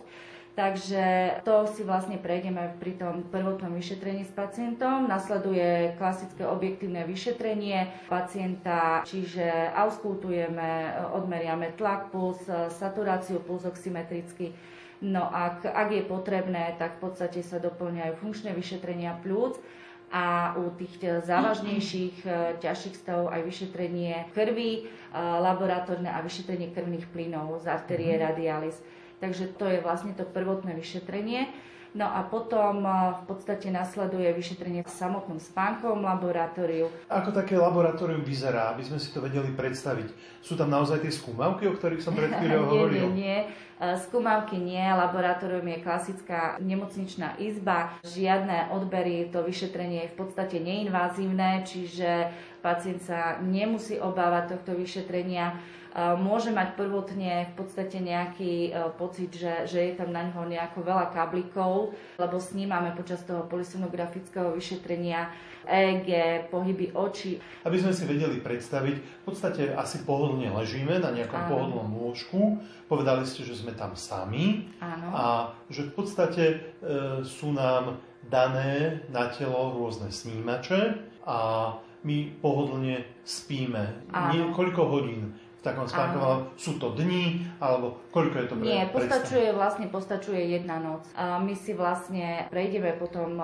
Takže 0.57 1.37
to 1.45 1.69
si 1.69 1.85
vlastne 1.85 2.17
prejdeme 2.17 2.77
pri 2.81 2.97
tom 2.97 3.25
prvotnom 3.29 3.77
vyšetrení 3.77 4.25
s 4.25 4.33
pacientom. 4.33 5.05
Nasleduje 5.05 5.93
klasické 6.01 6.49
objektívne 6.49 7.05
vyšetrenie 7.05 8.09
pacienta, 8.09 9.05
čiže 9.05 9.45
auskultujeme, 9.73 10.97
odmeriame 11.13 11.77
tlak, 11.77 12.09
puls, 12.09 12.41
saturáciu, 12.73 13.37
puls 13.41 13.69
oximetricky. 13.69 14.53
No 14.97 15.29
ak, 15.29 15.61
ak 15.61 15.93
je 15.93 16.01
potrebné, 16.09 16.73
tak 16.81 16.97
v 16.97 17.09
podstate 17.09 17.45
sa 17.45 17.61
doplňajú 17.61 18.17
funkčné 18.17 18.57
vyšetrenia 18.57 19.21
plúc 19.21 19.61
a 20.07 20.55
u 20.55 20.71
tých 20.79 21.03
závažnejších, 21.03 22.23
ťažších 22.63 22.95
stavov 22.95 23.27
aj 23.27 23.43
vyšetrenie 23.43 24.31
krvi, 24.31 24.87
laboratórne 25.17 26.07
a 26.07 26.23
vyšetrenie 26.23 26.71
krvných 26.71 27.11
plynov 27.11 27.59
z 27.59 27.67
arterie 27.67 28.15
radialis. 28.15 28.79
Takže 29.19 29.57
to 29.59 29.67
je 29.67 29.83
vlastne 29.83 30.15
to 30.15 30.23
prvotné 30.23 30.77
vyšetrenie. 30.79 31.51
No 31.97 32.05
a 32.05 32.21
potom 32.21 32.83
v 32.85 33.23
podstate 33.25 33.73
nasleduje 33.73 34.29
vyšetrenie 34.35 34.85
v 34.85 34.91
samotnom 34.91 35.41
spánkovom 35.41 36.05
laboratóriu. 36.05 36.93
Ako 37.09 37.33
také 37.33 37.57
laboratórium 37.57 38.21
vyzerá, 38.21 38.75
aby 38.75 38.85
sme 38.85 39.01
si 39.01 39.09
to 39.09 39.23
vedeli 39.23 39.49
predstaviť? 39.55 40.13
Sú 40.43 40.53
tam 40.53 40.69
naozaj 40.69 41.01
tie 41.01 41.09
skúmavky, 41.09 41.65
o 41.65 41.73
ktorých 41.73 42.03
som 42.03 42.13
pred 42.13 42.29
chvíľou 42.37 42.63
hovoril? 42.71 43.01
Nie, 43.01 43.09
nie, 43.09 43.17
nie. 43.17 43.39
Skúmavky 43.77 44.57
nie, 44.57 44.81
laboratórium 44.81 45.69
je 45.69 45.85
klasická 45.85 46.57
nemocničná 46.57 47.37
izba. 47.37 47.93
Žiadne 48.01 48.73
odbery, 48.73 49.29
to 49.29 49.45
vyšetrenie 49.45 50.09
je 50.09 50.13
v 50.13 50.17
podstate 50.17 50.57
neinvazívne, 50.57 51.61
čiže 51.61 52.33
pacient 52.65 53.05
sa 53.05 53.37
nemusí 53.37 54.01
obávať 54.01 54.57
tohto 54.57 54.81
vyšetrenia 54.81 55.61
môže 55.97 56.53
mať 56.53 56.77
prvotne 56.77 57.49
v 57.49 57.53
podstate 57.57 57.97
nejaký 57.97 58.69
pocit, 59.01 59.33
že, 59.33 59.65
že 59.65 59.79
je 59.81 59.93
tam 59.97 60.13
na 60.13 60.29
ňo 60.29 60.45
nejako 60.45 60.85
veľa 60.85 61.09
kablikov, 61.09 61.97
lebo 62.21 62.37
snímame 62.37 62.93
počas 62.93 63.25
toho 63.25 63.49
polisonografického 63.49 64.53
vyšetrenia 64.53 65.33
EEG, 65.67 66.09
pohyby 66.49 66.95
očí. 66.95 67.37
Aby 67.67 67.77
sme 67.83 67.91
si 67.91 68.07
vedeli 68.07 68.39
predstaviť, 68.39 68.95
v 68.95 69.23
podstate 69.27 69.75
asi 69.75 70.07
pohodlne 70.07 70.47
ležíme 70.55 70.97
na 70.97 71.11
nejakom 71.11 71.41
Áno. 71.43 71.49
pohodlnom 71.51 71.89
lôžku. 71.99 72.39
Povedali 72.87 73.27
ste, 73.27 73.43
že 73.43 73.59
sme 73.59 73.75
tam 73.75 73.93
sami 73.99 74.71
Áno. 74.79 75.07
a 75.11 75.25
že 75.67 75.85
v 75.87 75.91
podstate 75.93 76.43
e, 76.47 76.57
sú 77.27 77.51
nám 77.51 77.99
dané 78.27 79.03
na 79.11 79.27
telo 79.27 79.75
rôzne 79.75 80.11
snímače 80.11 80.99
a 81.27 81.71
my 82.07 82.17
pohodlne 82.39 83.03
spíme. 83.27 84.07
Nie, 84.31 84.47
koľko 84.55 84.81
hodín 84.87 85.35
takom 85.65 85.89
spánkovom, 85.89 86.53
sú 86.53 86.77
to 86.77 86.93
dni, 86.93 87.43
alebo 87.57 87.97
koľko 88.13 88.35
je 88.39 88.47
to 88.47 88.55
pre 88.55 88.63
Nie, 88.63 88.81
postačuje, 88.87 89.47
vlastne 89.51 89.87
postačuje 89.89 90.41
jedna 90.53 90.77
noc. 90.77 91.03
A 91.17 91.41
my 91.41 91.53
si 91.57 91.73
vlastne 91.73 92.45
prejdeme 92.53 92.93
potom 92.95 93.41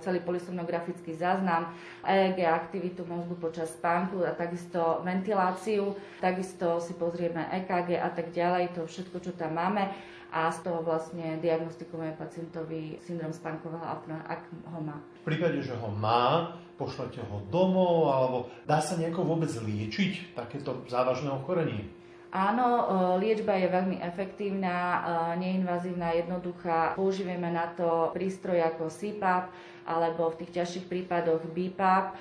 celý 0.00 0.22
polisonografický 0.22 1.12
záznam, 1.18 1.74
EEG 2.06 2.46
aktivitu 2.46 3.02
mozgu 3.04 3.34
počas 3.36 3.74
spánku 3.74 4.22
a 4.22 4.32
takisto 4.32 5.02
ventiláciu, 5.02 5.92
takisto 6.22 6.78
si 6.78 6.94
pozrieme 6.94 7.50
EKG 7.50 7.98
a 7.98 8.10
tak 8.14 8.30
ďalej, 8.30 8.72
to 8.78 8.86
všetko, 8.86 9.16
čo 9.20 9.32
tam 9.34 9.58
máme 9.58 9.90
a 10.30 10.50
z 10.50 10.58
toho 10.66 10.82
vlastne 10.82 11.38
diagnostikujeme 11.38 12.18
pacientovi 12.18 12.98
syndrom 13.02 13.30
spánkového 13.30 13.82
apnoa, 13.82 14.22
ak 14.26 14.42
ho 14.74 14.80
má. 14.82 14.96
V 15.22 15.34
prípade, 15.34 15.62
že 15.62 15.74
ho 15.74 15.88
má, 15.90 16.58
pošlete 16.76 17.22
ho 17.26 17.42
domov, 17.48 18.12
alebo 18.12 18.38
dá 18.68 18.82
sa 18.82 18.98
nejako 18.98 19.24
vôbec 19.24 19.50
liečiť 19.50 20.36
takéto 20.36 20.84
závažné 20.90 21.32
ochorenie? 21.32 21.88
Áno, 22.36 22.66
e, 22.68 22.84
liečba 23.22 23.56
je 23.56 23.68
veľmi 23.70 23.96
efektívna, 24.02 24.74
e, 24.76 24.98
neinvazívna, 25.40 26.12
jednoduchá. 26.12 26.92
Používame 26.98 27.48
na 27.48 27.72
to 27.72 28.12
prístroj 28.12 28.60
ako 28.60 28.92
CPAP 28.92 29.48
alebo 29.86 30.28
v 30.34 30.44
tých 30.44 30.50
ťažších 30.60 30.86
prípadoch 30.90 31.46
BPAP. 31.46 32.06
E, 32.10 32.14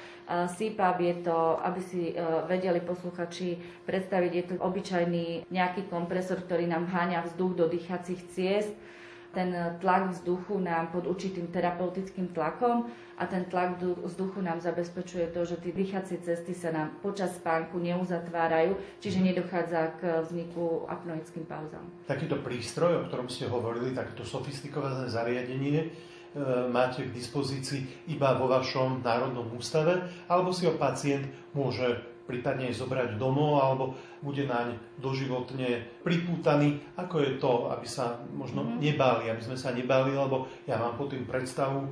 CPAP 0.48 0.98
je 1.02 1.16
to, 1.26 1.40
aby 1.60 1.82
si 1.82 2.02
vedeli 2.46 2.80
posluchači 2.80 3.58
predstaviť, 3.84 4.32
je 4.32 4.44
to 4.46 4.54
obyčajný 4.62 5.50
nejaký 5.50 5.90
kompresor, 5.90 6.46
ktorý 6.46 6.70
nám 6.70 6.86
háňa 6.88 7.26
vzduch 7.26 7.58
do 7.58 7.66
dýchacích 7.66 8.22
ciest 8.32 8.74
ten 9.36 9.52
tlak 9.84 10.16
vzduchu 10.16 10.64
nám 10.64 10.96
pod 10.96 11.04
určitým 11.04 11.52
terapeutickým 11.52 12.32
tlakom 12.32 12.88
a 13.20 13.28
ten 13.28 13.44
tlak 13.52 13.76
vzduchu 13.84 14.40
nám 14.40 14.64
zabezpečuje 14.64 15.28
to, 15.36 15.44
že 15.44 15.60
tie 15.60 15.76
dýchacie 15.76 16.24
cesty 16.24 16.56
sa 16.56 16.72
nám 16.72 16.96
počas 17.04 17.36
spánku 17.36 17.76
neuzatvárajú, 17.84 18.80
čiže 19.04 19.20
nedochádza 19.20 20.00
k 20.00 20.24
vzniku 20.24 20.88
apnoickým 20.88 21.44
pauzám. 21.44 21.84
Takýto 22.08 22.40
prístroj, 22.40 23.04
o 23.04 23.06
ktorom 23.12 23.28
ste 23.28 23.52
hovorili, 23.52 23.92
takéto 23.92 24.24
sofistikované 24.24 25.12
zariadenie, 25.12 25.80
e, 25.84 25.88
máte 26.70 27.08
k 27.08 27.16
dispozícii 27.16 28.12
iba 28.12 28.36
vo 28.36 28.52
vašom 28.52 29.00
národnom 29.00 29.48
ústave, 29.56 30.04
alebo 30.28 30.52
si 30.52 30.68
ho 30.68 30.76
pacient 30.76 31.24
môže 31.56 32.15
prípadne 32.26 32.74
zobrať 32.74 33.22
domov, 33.22 33.62
alebo 33.62 33.94
bude 34.26 34.50
naň 34.50 34.82
doživotne 34.98 35.86
pripútaný. 36.02 36.82
Ako 36.98 37.22
je 37.22 37.32
to, 37.38 37.70
aby 37.70 37.86
sa 37.86 38.18
možno 38.34 38.66
mm-hmm. 38.66 38.82
nebáli, 38.82 39.26
aby 39.30 39.42
sme 39.46 39.58
sa 39.58 39.70
nebáli, 39.72 40.18
lebo 40.18 40.50
ja 40.66 40.82
mám 40.82 40.98
po 40.98 41.06
tým 41.06 41.30
predstavu, 41.30 41.86
e, 41.86 41.90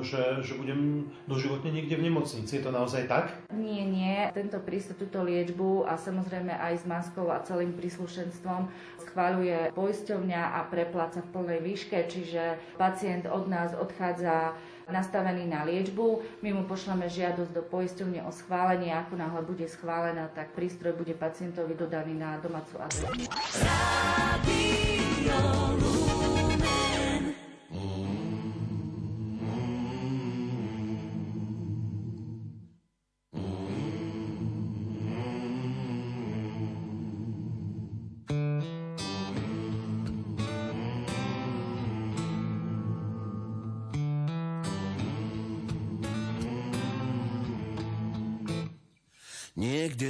že, 0.00 0.40
že 0.40 0.56
budem 0.56 1.12
doživotne 1.28 1.68
niekde 1.68 2.00
v 2.00 2.08
nemocnici. 2.08 2.56
Je 2.56 2.64
to 2.64 2.72
naozaj 2.72 3.04
tak? 3.04 3.36
Nie, 3.52 3.84
nie. 3.84 4.32
Tento 4.32 4.56
prístup, 4.64 5.04
túto 5.04 5.20
liečbu 5.20 5.84
a 5.84 6.00
samozrejme 6.00 6.56
aj 6.56 6.80
s 6.80 6.84
maskou 6.88 7.28
a 7.28 7.44
celým 7.44 7.76
príslušenstvom 7.76 8.72
schváľuje 9.04 9.76
poisťovňa 9.76 10.42
a 10.56 10.60
prepláca 10.72 11.20
v 11.20 11.32
plnej 11.36 11.60
výške, 11.60 12.08
čiže 12.08 12.56
pacient 12.80 13.28
od 13.28 13.44
nás 13.46 13.76
odchádza 13.76 14.56
nastavený 14.92 15.48
na 15.48 15.64
liečbu. 15.64 16.40
My 16.44 16.52
mu 16.52 16.68
pošleme 16.68 17.08
žiadosť 17.08 17.52
do 17.52 17.62
poisťovne 17.64 18.20
o 18.24 18.30
schválenie. 18.32 18.92
Ako 18.92 19.16
náhle 19.16 19.42
bude 19.44 19.64
schválená, 19.68 20.28
tak 20.32 20.52
prístroj 20.52 20.96
bude 20.96 21.14
pacientovi 21.16 21.76
dodaný 21.76 22.16
na 22.18 22.36
domácu 22.40 22.80
adresu. 22.80 23.08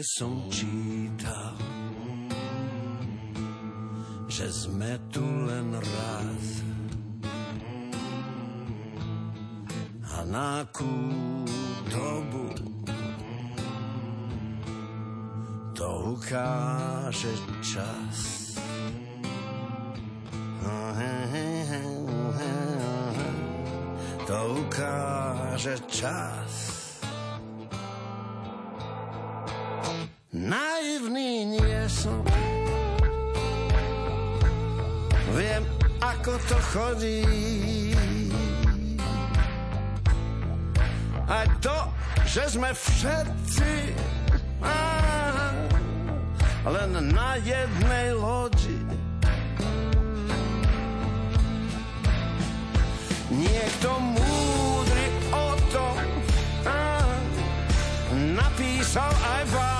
Som 0.05 0.37
čítal, 0.53 1.57
že 4.29 4.53
sme 4.53 5.01
tu 5.09 5.25
len 5.25 5.73
raz. 5.81 6.45
A 10.13 10.29
na 10.29 10.61
akú 10.61 11.01
dobu 11.89 12.53
to 15.73 15.89
ukáže 16.21 17.33
čas. 17.65 18.45
To 24.25 24.39
ukáže 24.57 25.77
čas. 25.89 26.74
Naivný 30.95 31.59
nie 31.59 31.83
som 31.91 32.23
Viem, 35.35 35.67
ako 35.99 36.39
to 36.47 36.55
chodí. 36.71 37.27
Aj 41.27 41.51
to, 41.59 41.75
že 42.31 42.47
sme 42.47 42.71
všetci 42.71 43.91
á, 44.63 44.79
len 46.63 47.11
na 47.11 47.43
jednej 47.43 48.15
lodi. 48.15 48.79
Niekto 53.35 53.91
múdry 53.99 55.07
o 55.35 55.59
tom 55.75 55.99
á, 56.71 57.03
napísal 58.15 59.11
aj 59.11 59.43
vás 59.51 59.74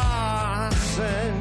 pieseň. 0.95 1.35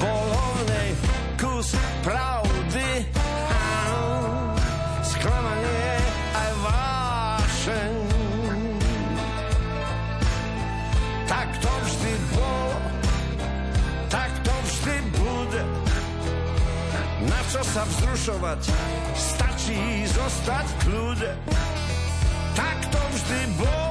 Bol 0.00 0.24
hovnej 0.32 0.88
kus 1.36 1.76
pravdy, 2.00 2.88
sklamanie 5.04 5.92
aj 6.32 6.50
vášeň. 6.64 7.92
Tak 11.28 11.48
to 11.60 11.72
vždy 11.84 12.12
bolo, 12.32 12.80
tak 14.08 14.32
to 14.40 14.54
vždy 14.64 14.96
bude. 15.12 15.62
Na 17.28 17.40
čo 17.52 17.60
sa 17.60 17.84
vzrušovať, 17.84 18.60
stačí 19.14 20.08
zostať 20.08 20.64
v 20.64 20.76
kľude. 20.88 21.30
Tak 22.56 22.78
to 22.88 23.00
vždy 23.20 23.40
bolo, 23.60 23.81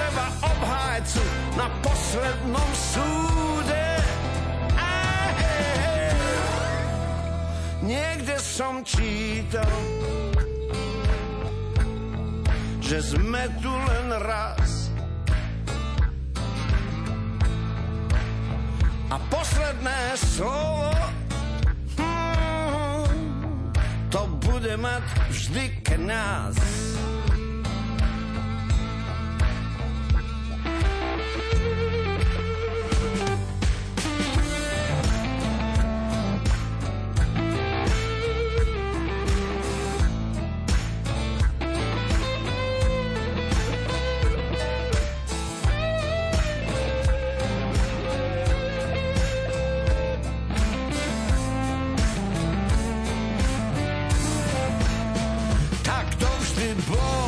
Netreba 0.00 0.32
obhájcu 0.40 1.24
na 1.60 1.68
poslednom 1.84 2.70
súde. 2.72 3.88
Niekde 7.84 8.36
som 8.40 8.80
čítal, 8.80 9.68
že 12.80 13.12
sme 13.12 13.44
tu 13.60 13.68
len 13.68 14.08
raz. 14.24 14.88
A 19.12 19.20
posledné 19.28 20.00
slovo 20.16 20.96
hmm, 22.00 23.04
to 24.08 24.22
bude 24.48 24.72
mať 24.80 25.04
vždy 25.28 25.64
kňaz. 56.80 57.20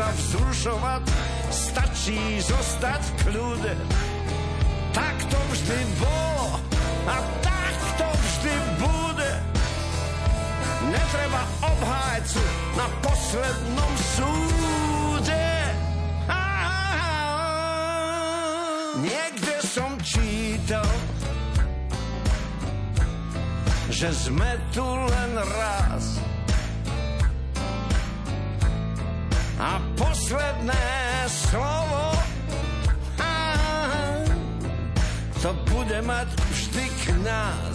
sa 0.00 0.08
vzrušovať, 0.16 1.02
stačí 1.52 2.40
zostať 2.40 3.02
v 3.04 3.12
kľude. 3.28 3.74
Tak 4.96 5.16
to 5.28 5.40
vždy 5.52 5.80
bolo 6.00 6.56
a 7.04 7.16
tak 7.44 7.74
to 8.00 8.08
vždy 8.08 8.54
bude. 8.80 9.32
Netreba 10.88 11.42
obhájcu 11.60 12.42
na 12.80 12.86
poslednom 13.04 13.92
súde. 14.16 15.48
Niekde 19.04 19.54
som 19.60 20.00
čítal, 20.00 20.88
že 24.00 24.32
sme 24.32 24.48
tu 24.72 24.80
len 24.80 25.32
raz 25.60 26.16
a 29.60 29.76
posledné 29.92 30.84
slovo. 31.28 32.16
To 35.44 35.52
bude 35.68 36.00
mať 36.00 36.28
vždy 36.32 36.86
k 37.04 37.04
nás. 37.28 37.69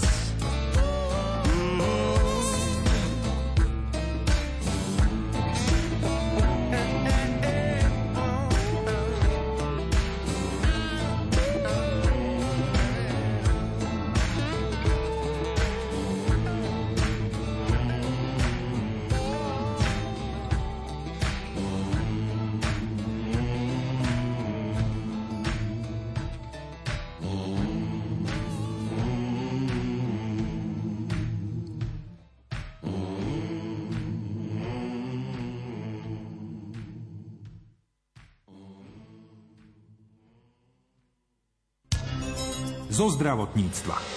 Zo 42.95 43.11
zdravotníctva. 43.11 44.14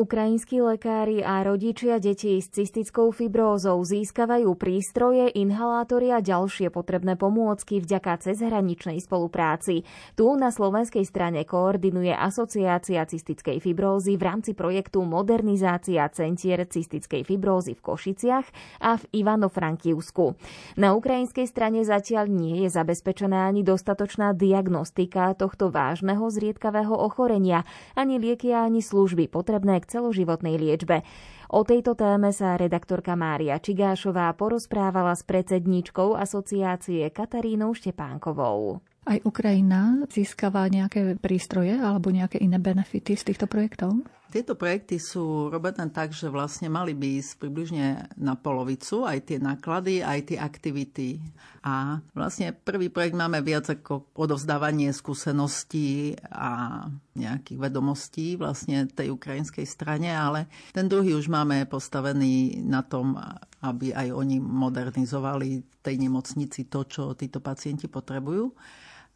Ukrajinskí 0.00 0.64
lekári 0.64 1.20
a 1.20 1.44
rodičia 1.44 2.00
detí 2.00 2.40
s 2.40 2.48
cystickou 2.48 3.12
fibrózou 3.12 3.84
získavajú 3.84 4.56
prístroje, 4.56 5.28
inhalátory 5.36 6.08
a 6.08 6.24
ďalšie 6.24 6.72
potrebné 6.72 7.20
pomôcky 7.20 7.84
vďaka 7.84 8.24
cezhraničnej 8.24 8.96
spolupráci. 8.96 9.84
Tu 10.16 10.24
na 10.40 10.48
slovenskej 10.48 11.04
strane 11.04 11.44
koordinuje 11.44 12.16
Asociácia 12.16 13.04
cystickej 13.04 13.60
fibrózy 13.60 14.16
v 14.16 14.24
rámci 14.24 14.56
projektu 14.56 15.04
Modernizácia 15.04 16.08
centier 16.08 16.64
cystickej 16.64 17.20
fibrózy 17.28 17.76
v 17.76 17.84
Košiciach 17.84 18.46
a 18.80 18.96
v 18.96 19.04
Ivano-Frankivsku. 19.20 20.32
Na 20.80 20.96
ukrajinskej 20.96 21.44
strane 21.44 21.84
zatiaľ 21.84 22.24
nie 22.32 22.64
je 22.64 22.72
zabezpečená 22.72 23.52
ani 23.52 23.60
dostatočná 23.60 24.32
diagnostika 24.32 25.36
tohto 25.36 25.68
vážneho 25.68 26.24
zriedkavého 26.32 26.96
ochorenia, 26.96 27.68
ani 27.92 28.16
lieky 28.16 28.56
ani 28.56 28.80
služby 28.80 29.28
potrebné 29.28 29.76
k 29.84 29.89
celoživotnej 29.90 30.54
liečbe. 30.54 31.02
O 31.50 31.66
tejto 31.66 31.98
téme 31.98 32.30
sa 32.30 32.54
redaktorka 32.54 33.18
Mária 33.18 33.58
Čigášová 33.58 34.30
porozprávala 34.38 35.18
s 35.18 35.26
predsedníčkou 35.26 36.14
asociácie 36.14 37.10
Katarínou 37.10 37.74
Štepánkovou. 37.74 38.78
Aj 39.08 39.18
Ukrajina 39.24 40.04
získava 40.12 40.68
nejaké 40.68 41.16
prístroje 41.16 41.72
alebo 41.72 42.12
nejaké 42.12 42.36
iné 42.36 42.60
benefity 42.60 43.16
z 43.16 43.32
týchto 43.32 43.48
projektov? 43.48 44.04
Tieto 44.30 44.54
projekty 44.54 45.02
sú 45.02 45.50
robené 45.50 45.90
tak, 45.90 46.14
že 46.14 46.30
vlastne 46.30 46.70
mali 46.70 46.94
by 46.94 47.18
ísť 47.18 47.42
približne 47.42 48.14
na 48.14 48.38
polovicu, 48.38 49.02
aj 49.02 49.26
tie 49.26 49.42
náklady, 49.42 50.06
aj 50.06 50.30
tie 50.30 50.38
aktivity. 50.38 51.18
A 51.66 51.98
vlastne 52.14 52.54
prvý 52.54 52.94
projekt 52.94 53.18
máme 53.18 53.42
viac 53.42 53.66
ako 53.66 54.06
odovzdávanie 54.14 54.94
skúseností 54.94 56.14
a 56.30 56.86
nejakých 57.18 57.58
vedomostí 57.58 58.38
vlastne 58.38 58.86
tej 58.86 59.10
ukrajinskej 59.10 59.66
strane, 59.66 60.14
ale 60.14 60.46
ten 60.70 60.86
druhý 60.86 61.18
už 61.18 61.26
máme 61.26 61.66
postavený 61.66 62.62
na 62.62 62.86
tom, 62.86 63.18
aby 63.66 63.90
aj 63.90 64.14
oni 64.14 64.38
modernizovali 64.38 65.82
tej 65.82 65.98
nemocnici 65.98 66.70
to, 66.70 66.86
čo 66.86 67.18
títo 67.18 67.42
pacienti 67.42 67.90
potrebujú. 67.90 68.54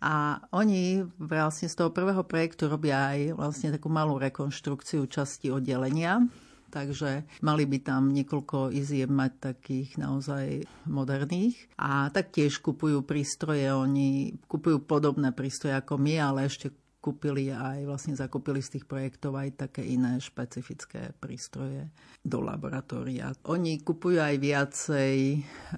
A 0.04 0.36
oni 0.52 1.00
vlastne 1.16 1.64
z 1.64 1.80
toho 1.80 1.88
prvého 1.88 2.20
projektu 2.28 2.68
robia 2.68 3.16
aj 3.16 3.40
vlastne 3.40 3.72
takú 3.72 3.88
malú 3.88 4.20
rekonštrukciu 4.20 5.08
časti 5.08 5.48
oddelenia, 5.48 6.20
takže 6.68 7.24
mali 7.40 7.64
by 7.64 7.78
tam 7.80 8.12
niekoľko 8.12 8.68
izieb 8.76 9.08
mať 9.08 9.56
takých 9.56 9.96
naozaj 9.96 10.68
moderných. 10.92 11.56
A 11.80 12.12
taktiež 12.12 12.60
kupujú 12.60 13.00
prístroje, 13.00 13.64
oni 13.72 14.36
kupujú 14.44 14.84
podobné 14.84 15.32
prístroje 15.32 15.72
ako 15.72 15.96
my, 15.96 16.14
ale 16.20 16.52
ešte 16.52 16.68
kúpili 17.04 17.52
aj, 17.52 17.84
vlastne 17.84 18.16
zakúpili 18.16 18.64
z 18.64 18.76
tých 18.80 18.88
projektov 18.88 19.36
aj 19.36 19.68
také 19.68 19.84
iné 19.84 20.16
špecifické 20.20 21.12
prístroje 21.16 21.92
do 22.24 22.40
laboratória. 22.40 23.32
Oni 23.52 23.80
kupujú 23.84 24.20
aj 24.20 24.36
viacej 24.40 25.16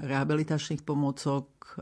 rehabilitačných 0.06 0.86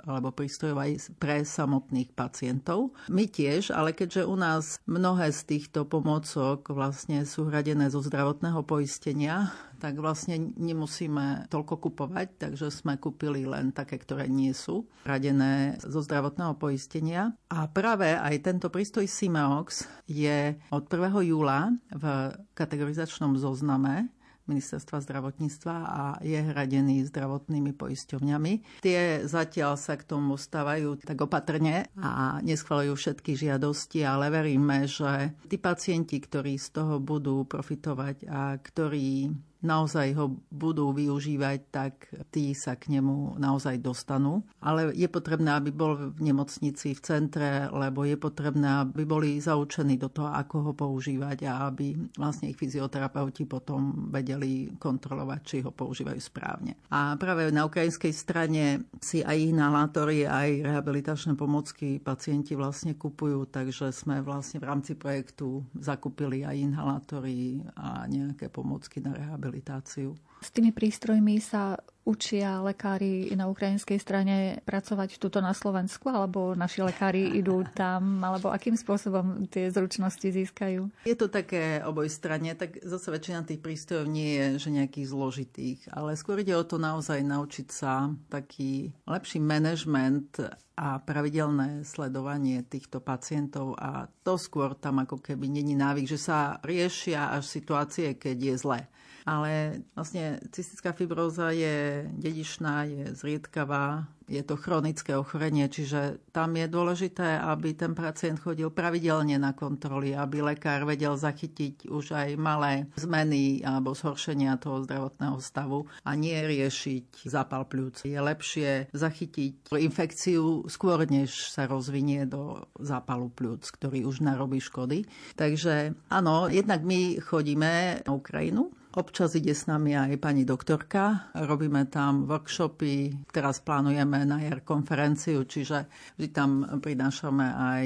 alebo 0.04 0.34
prístrojov 0.34 0.78
aj 0.80 0.92
pre 1.16 1.44
samotných 1.46 2.12
pacientov. 2.16 2.96
My 3.10 3.28
tiež, 3.28 3.70
ale 3.70 3.94
keďže 3.94 4.26
u 4.26 4.36
nás 4.36 4.82
mnohé 4.88 5.30
z 5.30 5.40
týchto 5.46 5.86
pomôcok 5.86 6.70
vlastne 6.72 7.22
sú 7.28 7.46
hradené 7.48 7.88
zo 7.92 8.02
zdravotného 8.02 8.64
poistenia, 8.66 9.52
tak 9.78 10.00
vlastne 10.00 10.54
nemusíme 10.56 11.50
toľko 11.52 11.76
kupovať, 11.76 12.40
takže 12.40 12.72
sme 12.72 12.96
kúpili 12.96 13.44
len 13.44 13.68
také, 13.68 14.00
ktoré 14.00 14.30
nie 14.32 14.56
sú 14.56 14.88
hradené 15.04 15.76
zo 15.84 16.00
zdravotného 16.00 16.56
poistenia. 16.56 17.36
A 17.52 17.68
práve 17.68 18.16
aj 18.16 18.40
tento 18.40 18.72
prístroj 18.72 19.04
Simeox 19.04 19.84
je 20.08 20.56
od 20.72 20.84
1. 20.88 21.28
júla 21.28 21.74
v 21.92 22.32
kategorizačnom 22.56 23.36
zozname 23.36 24.08
ministerstva 24.44 25.00
zdravotníctva 25.00 25.74
a 25.74 26.02
je 26.20 26.36
hradený 26.36 27.08
zdravotnými 27.08 27.72
poisťovňami. 27.72 28.84
Tie 28.84 29.24
zatiaľ 29.24 29.80
sa 29.80 29.96
k 29.96 30.04
tomu 30.04 30.36
stávajú 30.36 31.00
tak 31.00 31.18
opatrne 31.20 31.88
a 31.96 32.38
neschvalujú 32.44 32.94
všetky 32.94 33.34
žiadosti, 33.34 34.04
ale 34.04 34.28
veríme, 34.28 34.84
že 34.84 35.32
tí 35.48 35.56
pacienti, 35.56 36.20
ktorí 36.20 36.60
z 36.60 36.68
toho 36.76 37.00
budú 37.00 37.48
profitovať 37.48 38.28
a 38.28 38.56
ktorí 38.60 39.32
naozaj 39.64 40.12
ho 40.20 40.36
budú 40.52 40.92
využívať, 40.92 41.58
tak 41.72 42.12
tí 42.28 42.52
sa 42.52 42.76
k 42.76 42.92
nemu 42.92 43.40
naozaj 43.40 43.80
dostanú. 43.80 44.44
Ale 44.60 44.92
je 44.92 45.08
potrebné, 45.08 45.56
aby 45.56 45.72
bol 45.72 46.12
v 46.12 46.20
nemocnici 46.20 46.92
v 46.92 47.00
centre, 47.00 47.66
lebo 47.72 48.04
je 48.04 48.20
potrebné, 48.20 48.84
aby 48.84 49.08
boli 49.08 49.40
zaučení 49.40 49.96
do 49.96 50.12
toho, 50.12 50.28
ako 50.28 50.70
ho 50.70 50.72
používať 50.76 51.48
a 51.48 51.72
aby 51.72 51.96
vlastne 52.20 52.52
ich 52.52 52.60
fyzioterapeuti 52.60 53.48
potom 53.48 54.12
vedeli 54.12 54.68
kontrolovať, 54.76 55.40
či 55.42 55.56
ho 55.64 55.72
používajú 55.72 56.20
správne. 56.20 56.76
A 56.92 57.16
práve 57.16 57.48
na 57.48 57.64
ukrajinskej 57.64 58.12
strane 58.12 58.84
si 59.00 59.24
aj 59.24 59.36
inhalátory, 59.40 60.28
aj 60.28 60.68
rehabilitačné 60.68 61.32
pomocky 61.34 61.96
pacienti 61.96 62.52
vlastne 62.52 62.94
kupujú, 62.94 63.48
takže 63.48 63.88
sme 63.90 64.20
vlastne 64.20 64.60
v 64.60 64.68
rámci 64.68 64.92
projektu 64.92 65.64
zakúpili 65.80 66.44
aj 66.44 66.56
inhalátory 66.60 67.64
a 67.80 68.04
nejaké 68.04 68.52
pomocky 68.52 69.00
na 69.00 69.16
rehabilitáciu 69.16 69.53
rehabilitáciu. 69.54 70.18
S 70.44 70.52
tými 70.52 70.76
prístrojmi 70.76 71.40
sa 71.40 71.80
učia 72.04 72.60
lekári 72.60 73.32
na 73.32 73.48
ukrajinskej 73.48 73.96
strane 73.96 74.60
pracovať 74.68 75.16
tuto 75.16 75.40
na 75.40 75.56
Slovensku, 75.56 76.12
alebo 76.12 76.52
naši 76.52 76.84
lekári 76.84 77.32
idú 77.32 77.64
tam, 77.72 78.20
alebo 78.20 78.52
akým 78.52 78.76
spôsobom 78.76 79.48
tie 79.48 79.72
zručnosti 79.72 80.20
získajú? 80.20 80.92
Je 81.08 81.16
to 81.16 81.32
také 81.32 81.80
obojstranne, 81.80 82.52
tak 82.60 82.76
zase 82.84 83.08
väčšina 83.08 83.48
tých 83.48 83.64
prístrojov 83.64 84.04
nie 84.04 84.36
je 84.36 84.46
že 84.60 84.68
nejakých 84.68 85.06
zložitých, 85.08 85.80
ale 85.96 86.12
skôr 86.20 86.44
ide 86.44 86.52
o 86.52 86.68
to 86.68 86.76
naozaj 86.76 87.24
naučiť 87.24 87.68
sa 87.72 88.12
taký 88.28 88.92
lepší 89.08 89.40
manažment 89.40 90.44
a 90.76 91.00
pravidelné 91.00 91.88
sledovanie 91.88 92.68
týchto 92.68 93.00
pacientov 93.00 93.80
a 93.80 94.12
to 94.20 94.36
skôr 94.36 94.76
tam 94.76 95.00
ako 95.00 95.24
keby 95.24 95.48
není 95.48 95.72
návyk, 95.72 96.04
že 96.04 96.20
sa 96.20 96.60
riešia 96.60 97.32
až 97.32 97.48
situácie, 97.48 98.12
keď 98.20 98.36
je 98.36 98.54
zle 98.60 98.80
ale 99.24 99.80
vlastne 99.96 100.40
cystická 100.52 100.92
fibróza 100.92 101.48
je 101.50 102.04
dedičná, 102.12 102.84
je 102.84 103.04
zriedkavá, 103.16 104.04
je 104.24 104.40
to 104.40 104.56
chronické 104.56 105.12
ochorenie, 105.16 105.68
čiže 105.68 106.20
tam 106.32 106.56
je 106.56 106.64
dôležité, 106.64 107.40
aby 107.44 107.76
ten 107.76 107.92
pacient 107.92 108.40
chodil 108.40 108.72
pravidelne 108.72 109.36
na 109.36 109.52
kontroly, 109.52 110.16
aby 110.16 110.40
lekár 110.40 110.88
vedel 110.88 111.16
zachytiť 111.16 111.92
už 111.92 112.16
aj 112.16 112.28
malé 112.40 112.88
zmeny 112.96 113.60
alebo 113.60 113.92
zhoršenia 113.92 114.56
toho 114.56 114.84
zdravotného 114.88 115.36
stavu 115.44 115.84
a 116.04 116.16
nie 116.16 116.36
riešiť 116.40 117.28
zápal 117.28 117.68
pľúc. 117.68 118.08
Je 118.08 118.16
lepšie 118.16 118.88
zachytiť 118.96 119.76
infekciu 119.76 120.64
skôr, 120.72 121.04
než 121.04 121.52
sa 121.52 121.68
rozvinie 121.68 122.24
do 122.24 122.64
zápalu 122.80 123.28
pľúc, 123.28 123.68
ktorý 123.76 124.08
už 124.08 124.24
narobí 124.24 124.60
škody. 124.60 125.04
Takže 125.36 125.92
áno, 126.08 126.48
jednak 126.48 126.80
my 126.80 127.20
chodíme 127.20 128.04
na 128.04 128.12
Ukrajinu 128.12 128.72
Občas 128.94 129.34
ide 129.34 129.50
s 129.50 129.66
nami 129.66 129.98
aj 129.98 130.22
pani 130.22 130.46
doktorka. 130.46 131.34
Robíme 131.34 131.90
tam 131.90 132.30
workshopy. 132.30 133.26
Teraz 133.26 133.58
plánujeme 133.58 134.22
na 134.22 134.38
jar 134.38 134.62
konferenciu, 134.62 135.42
čiže 135.42 135.90
vždy 136.14 136.28
tam 136.30 136.62
prinášame 136.78 137.42
aj 137.42 137.84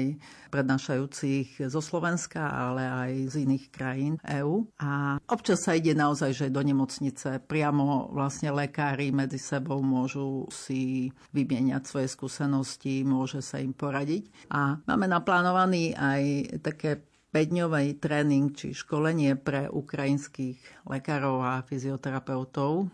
prednášajúcich 0.53 1.65
zo 1.65 1.81
Slovenska, 1.81 2.53
ale 2.53 2.85
aj 2.85 3.11
z 3.33 3.35
iných 3.41 3.65
krajín 3.73 4.13
EÚ. 4.21 4.69
A 4.85 5.17
občas 5.25 5.65
sa 5.65 5.73
ide 5.73 5.97
naozaj, 5.97 6.29
že 6.29 6.53
do 6.53 6.61
nemocnice 6.61 7.41
priamo 7.41 8.13
vlastne 8.13 8.53
lekári 8.53 9.09
medzi 9.09 9.41
sebou 9.41 9.81
môžu 9.81 10.45
si 10.53 11.09
vymieňať 11.33 11.89
svoje 11.89 12.05
skúsenosti, 12.05 13.01
môže 13.01 13.41
sa 13.41 13.57
im 13.57 13.73
poradiť. 13.73 14.53
A 14.53 14.77
máme 14.85 15.09
naplánovaný 15.09 15.97
aj 15.97 16.21
také 16.61 17.01
5-dňový 17.29 18.01
tréning 18.01 18.49
či 18.57 18.73
školenie 18.73 19.37
pre 19.37 19.69
ukrajinských 19.69 20.89
lekárov 20.89 21.45
a 21.45 21.61
fyzioterapeutov, 21.61 22.89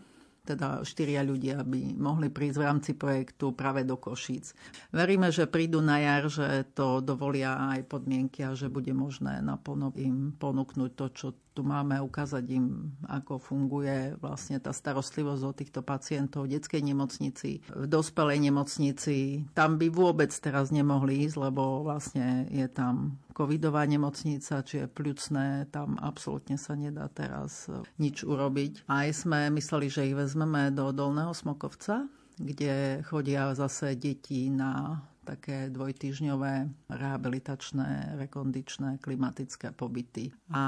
teda 0.46 0.86
štyria 0.86 1.26
ľudia 1.26 1.66
by 1.66 1.98
mohli 1.98 2.30
prísť 2.30 2.56
v 2.60 2.66
rámci 2.68 2.90
projektu 2.94 3.50
práve 3.56 3.82
do 3.82 3.98
Košíc. 3.98 4.54
Veríme, 4.94 5.34
že 5.34 5.50
prídu 5.50 5.82
na 5.82 5.98
jar, 5.98 6.30
že 6.30 6.68
to 6.70 7.02
dovolia 7.02 7.74
aj 7.74 7.90
podmienky 7.90 8.46
a 8.46 8.54
že 8.54 8.70
bude 8.70 8.94
možné 8.94 9.42
naplno 9.42 9.90
im 9.98 10.30
ponúknuť 10.38 10.90
to, 10.94 11.06
čo 11.10 11.28
tu 11.56 11.64
máme, 11.64 11.96
ukázať 12.04 12.44
im, 12.52 12.92
ako 13.08 13.40
funguje 13.40 14.12
vlastne 14.20 14.60
tá 14.60 14.76
starostlivosť 14.76 15.42
o 15.48 15.56
týchto 15.56 15.80
pacientov 15.80 16.44
v 16.44 16.60
detskej 16.60 16.84
nemocnici, 16.84 17.64
v 17.72 17.86
dospelej 17.88 18.52
nemocnici. 18.52 19.48
Tam 19.56 19.80
by 19.80 19.88
vôbec 19.88 20.28
teraz 20.36 20.68
nemohli 20.68 21.24
ísť, 21.24 21.36
lebo 21.40 21.80
vlastne 21.80 22.44
je 22.52 22.68
tam 22.68 23.16
covidová 23.32 23.88
nemocnica, 23.88 24.60
čiže 24.60 24.92
pľucné, 24.92 25.72
tam 25.72 25.96
absolútne 25.96 26.60
sa 26.60 26.76
nedá 26.76 27.08
teraz 27.08 27.72
nič 27.96 28.20
urobiť. 28.20 28.84
Aj 28.92 29.08
sme 29.16 29.48
mysleli, 29.56 29.88
že 29.88 30.12
ich 30.12 30.16
vezmeme 30.16 30.68
do 30.68 30.92
Dolného 30.92 31.32
Smokovca, 31.32 32.04
kde 32.36 33.00
chodia 33.08 33.56
zase 33.56 33.96
deti 33.96 34.52
na 34.52 35.00
také 35.26 35.66
dvojtyžňové 35.74 36.86
rehabilitačné, 36.86 38.14
rekondičné, 38.22 39.02
klimatické 39.02 39.74
pobyty. 39.74 40.30
A 40.54 40.62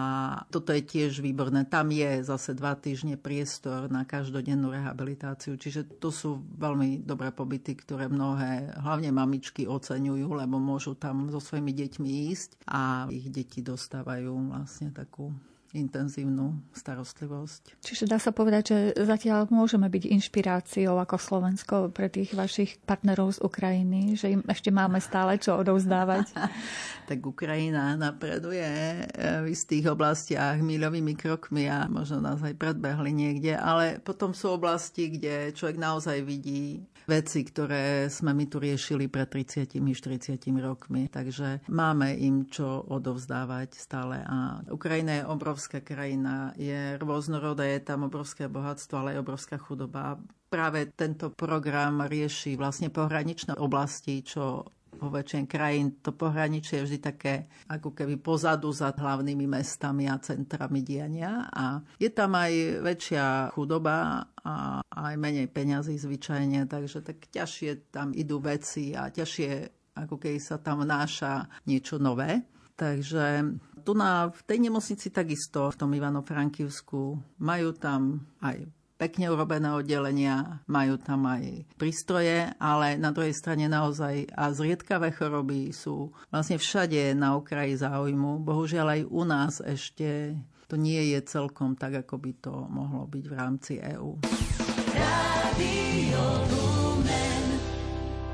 toto 0.50 0.74
je 0.74 0.82
tiež 0.82 1.22
výborné. 1.22 1.62
Tam 1.70 1.94
je 1.94 2.26
zase 2.26 2.58
dva 2.58 2.74
týždne 2.74 3.14
priestor 3.14 3.86
na 3.86 4.02
každodennú 4.02 4.74
rehabilitáciu, 4.74 5.54
čiže 5.54 6.02
to 6.02 6.10
sú 6.10 6.42
veľmi 6.58 7.06
dobré 7.06 7.30
pobyty, 7.30 7.78
ktoré 7.78 8.10
mnohé, 8.10 8.74
hlavne 8.82 9.14
mamičky 9.14 9.70
oceňujú, 9.70 10.26
lebo 10.26 10.58
môžu 10.58 10.98
tam 10.98 11.30
so 11.30 11.38
svojimi 11.38 11.70
deťmi 11.70 12.08
ísť 12.34 12.50
a 12.66 13.06
ich 13.14 13.30
deti 13.30 13.62
dostávajú 13.62 14.50
vlastne 14.50 14.90
takú 14.90 15.30
intenzívnu 15.76 16.56
starostlivosť. 16.72 17.84
Čiže 17.84 18.08
dá 18.08 18.16
sa 18.16 18.32
povedať, 18.32 18.62
že 18.72 18.78
zatiaľ 19.04 19.52
môžeme 19.52 19.84
byť 19.92 20.04
inšpiráciou 20.08 20.96
ako 20.96 21.16
Slovensko 21.20 21.76
pre 21.92 22.08
tých 22.08 22.32
vašich 22.32 22.80
partnerov 22.88 23.36
z 23.36 23.44
Ukrajiny, 23.44 24.16
že 24.16 24.32
im 24.32 24.42
ešte 24.48 24.72
máme 24.72 24.96
stále 25.02 25.36
čo 25.36 25.60
odovzdávať. 25.60 26.32
tak 27.08 27.20
Ukrajina 27.20 27.96
napreduje 28.00 28.64
eh, 28.64 29.44
v 29.44 29.46
istých 29.52 29.92
oblastiach 29.92 30.56
milovými 30.60 31.12
krokmi 31.16 31.68
a 31.68 31.84
možno 31.88 32.24
nás 32.24 32.40
aj 32.40 32.56
predbehli 32.56 33.12
niekde, 33.12 33.52
ale 33.56 34.00
potom 34.00 34.32
sú 34.32 34.56
oblasti, 34.56 35.12
kde 35.12 35.52
človek 35.52 35.76
naozaj 35.76 36.24
vidí 36.24 36.84
veci, 37.08 37.40
ktoré 37.42 38.12
sme 38.12 38.36
my 38.36 38.44
tu 38.46 38.60
riešili 38.60 39.08
pred 39.08 39.26
30-40 39.26 40.36
rokmi. 40.60 41.08
Takže 41.08 41.64
máme 41.72 42.12
im 42.20 42.46
čo 42.46 42.84
odovzdávať 42.84 43.74
stále. 43.74 44.20
A 44.22 44.60
Ukrajina 44.68 45.24
je 45.24 45.24
obrovská 45.24 45.80
krajina, 45.80 46.52
je 46.60 47.00
rôznorodá, 47.00 47.64
je 47.64 47.80
tam 47.80 48.04
obrovské 48.04 48.46
bohatstvo, 48.46 48.94
ale 49.00 49.08
aj 49.16 49.22
obrovská 49.24 49.56
chudoba. 49.56 50.20
Práve 50.52 50.92
tento 50.92 51.32
program 51.32 52.04
rieši 52.04 52.56
vlastne 52.56 52.92
pohraničné 52.92 53.56
oblasti, 53.56 54.20
čo 54.24 54.64
vo 54.98 55.08
väčšine 55.08 55.46
krajín 55.46 56.02
to 56.02 56.10
pohraničie 56.12 56.82
je 56.82 56.84
vždy 56.84 56.98
také 56.98 57.34
ako 57.70 57.94
keby 57.94 58.18
pozadu 58.18 58.68
za 58.74 58.90
hlavnými 58.90 59.46
mestami 59.46 60.10
a 60.10 60.18
centrami 60.18 60.82
diania 60.82 61.46
a 61.48 61.78
je 61.96 62.10
tam 62.10 62.34
aj 62.34 62.82
väčšia 62.82 63.54
chudoba 63.54 64.26
a 64.42 64.82
aj 64.82 65.14
menej 65.16 65.46
peňazí 65.48 65.94
zvyčajne, 65.96 66.66
takže 66.66 67.06
tak 67.06 67.30
ťažšie 67.30 67.94
tam 67.94 68.10
idú 68.12 68.42
veci 68.42 68.92
a 68.92 69.08
ťažšie 69.08 69.50
ako 69.98 70.14
keby 70.18 70.38
sa 70.38 70.62
tam 70.62 70.86
náša 70.86 71.50
niečo 71.66 71.98
nové. 71.98 72.46
Takže 72.78 73.42
tu 73.82 73.90
na, 73.98 74.30
v 74.30 74.42
tej 74.46 74.58
nemocnici 74.70 75.10
takisto, 75.10 75.66
v 75.66 75.78
tom 75.78 75.90
Ivano-Frankivsku, 75.90 77.18
majú 77.42 77.74
tam 77.74 78.22
aj 78.38 78.77
pekne 78.98 79.30
urobené 79.30 79.70
oddelenia, 79.70 80.60
majú 80.66 80.98
tam 80.98 81.30
aj 81.30 81.64
prístroje, 81.78 82.50
ale 82.58 82.98
na 82.98 83.14
druhej 83.14 83.32
strane 83.32 83.70
naozaj 83.70 84.26
a 84.34 84.50
zriedkavé 84.50 85.14
choroby 85.14 85.70
sú 85.70 86.10
vlastne 86.34 86.58
všade 86.58 87.14
na 87.14 87.38
okraji 87.38 87.78
záujmu. 87.78 88.42
Bohužiaľ 88.42 88.86
aj 88.98 89.02
u 89.06 89.22
nás 89.22 89.54
ešte 89.62 90.34
to 90.68 90.76
nie 90.76 91.16
je 91.16 91.24
celkom 91.24 91.78
tak, 91.78 92.04
ako 92.04 92.20
by 92.20 92.32
to 92.42 92.52
mohlo 92.68 93.08
byť 93.08 93.24
v 93.24 93.34
rámci 93.38 93.72
EÚ. 93.80 94.20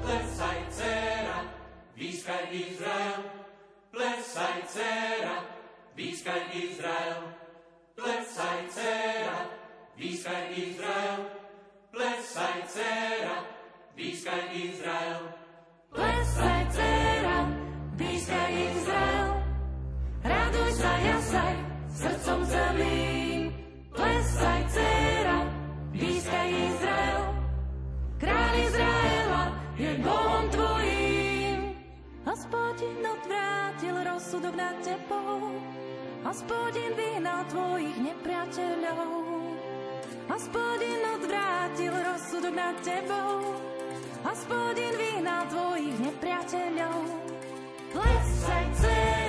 Plesaj, 0.04 0.58
dcera, 0.72 1.38
výskaj 1.94 2.44
Izrael, 2.50 3.20
plesaj, 3.94 4.56
dcera, 4.66 5.36
výskaj 5.94 6.42
Izrael, 6.52 7.20
plesaj, 7.94 8.58
dcera, 8.68 9.63
Výskaj 9.94 10.50
Izrael, 10.58 11.22
plesaj 11.94 12.66
dcera, 12.66 13.46
výskaj 13.94 14.50
Izrael. 14.50 15.22
Plesaj 15.94 16.66
dcera, 16.74 17.46
výskaj 17.94 18.50
Izrael, 18.74 19.30
raduj 20.26 20.70
sa, 20.74 20.92
jasaj, 20.98 21.54
srdcom 21.94 22.40
celým. 22.42 23.54
Plesaj 23.94 24.60
dcera, 24.66 25.38
výskaj 25.94 26.48
Izrael, 26.50 27.22
kráľ 28.18 28.52
Izraela 28.66 29.44
je 29.78 29.90
Bohom 30.02 30.44
tvojím. 30.50 31.58
Hospodin 32.26 32.98
odvrátil 32.98 33.94
rozsudok 34.02 34.54
nad 34.58 34.74
tebou, 34.82 35.54
Hospodin 36.26 36.98
vyhnal 36.98 37.46
tvojich 37.46 37.94
nepriateľov. 38.02 39.33
Hospodin 40.24 41.04
odvrátil 41.20 41.92
rozsudok 41.92 42.54
nad 42.56 42.76
tebou, 42.80 43.60
Hospodin 44.24 44.96
vyhnal 44.96 45.44
tvojich 45.52 45.96
nepriateľov. 46.00 47.00
Plesaj, 47.92 48.64
dcera, 48.72 49.23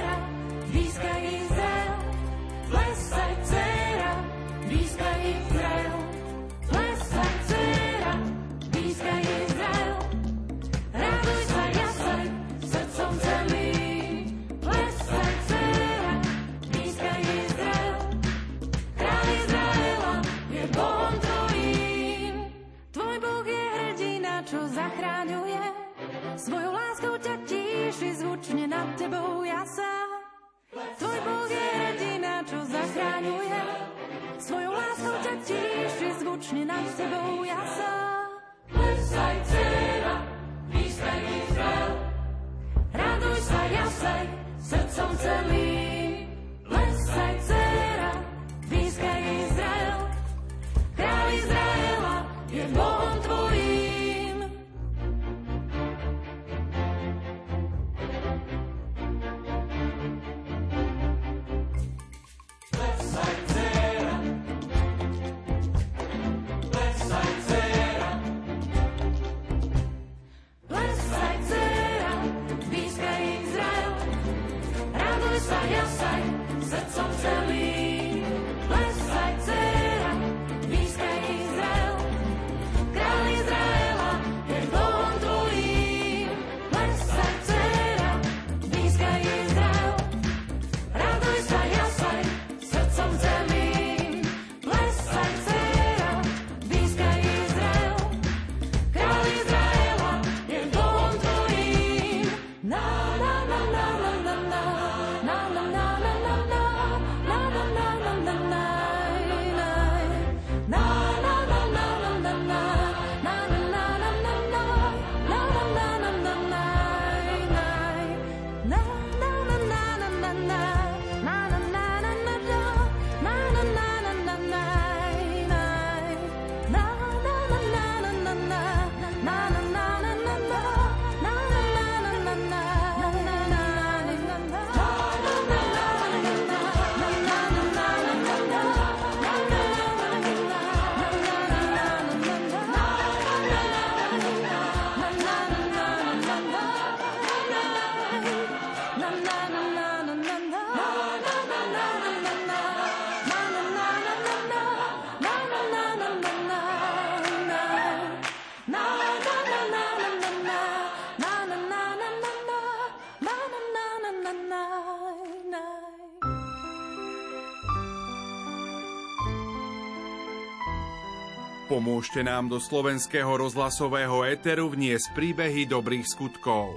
Pomôžte 171.75 172.23
nám 172.23 172.47
do 172.47 172.55
slovenského 172.55 173.35
rozhlasového 173.35 174.23
éteru 174.23 174.71
vniesť 174.71 175.11
príbehy 175.11 175.67
dobrých 175.67 176.07
skutkov. 176.07 176.71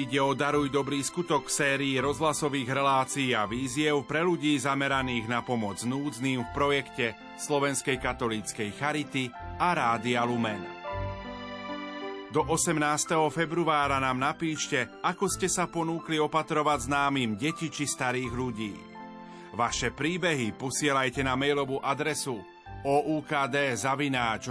Ide 0.00 0.24
o 0.24 0.32
Daruj 0.32 0.72
dobrý 0.72 1.04
skutok 1.04 1.52
sérii 1.52 2.00
rozhlasových 2.00 2.64
relácií 2.72 3.36
a 3.36 3.44
víziev 3.44 4.08
pre 4.08 4.24
ľudí 4.24 4.56
zameraných 4.56 5.28
na 5.28 5.44
pomoc 5.44 5.84
núdznym 5.84 6.48
v 6.48 6.50
projekte 6.56 7.12
Slovenskej 7.36 8.00
katolíckej 8.00 8.72
Charity 8.72 9.28
a 9.60 9.76
Rádia 9.76 10.24
Lumen. 10.24 10.64
Do 12.32 12.40
18. 12.48 12.80
februára 13.28 14.00
nám 14.00 14.16
napíšte, 14.16 14.88
ako 15.04 15.28
ste 15.28 15.52
sa 15.52 15.68
ponúkli 15.68 16.16
opatrovať 16.16 16.88
známym 16.88 17.36
deti 17.36 17.68
či 17.68 17.84
starých 17.84 18.32
ľudí. 18.32 18.72
Vaše 19.52 19.92
príbehy 19.92 20.56
posielajte 20.56 21.20
na 21.20 21.36
mailovú 21.36 21.84
adresu 21.84 22.40
oukd.lumen.sk 22.84 24.44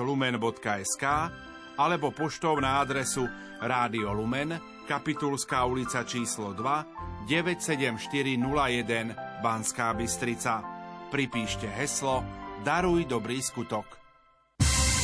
alebo 1.78 2.12
poštou 2.12 2.60
na 2.60 2.84
adresu 2.84 3.30
Rádio 3.62 4.12
Lumen, 4.12 4.60
Kapitulská 4.90 5.64
ulica 5.66 6.04
číslo 6.04 6.52
2, 6.58 7.30
97401 7.30 9.16
Banská 9.40 9.94
Bystrica. 9.94 10.66
Pripíšte 11.14 11.70
heslo 11.70 12.26
Daruj 12.62 13.06
dobrý 13.10 13.42
skutok. 13.42 14.01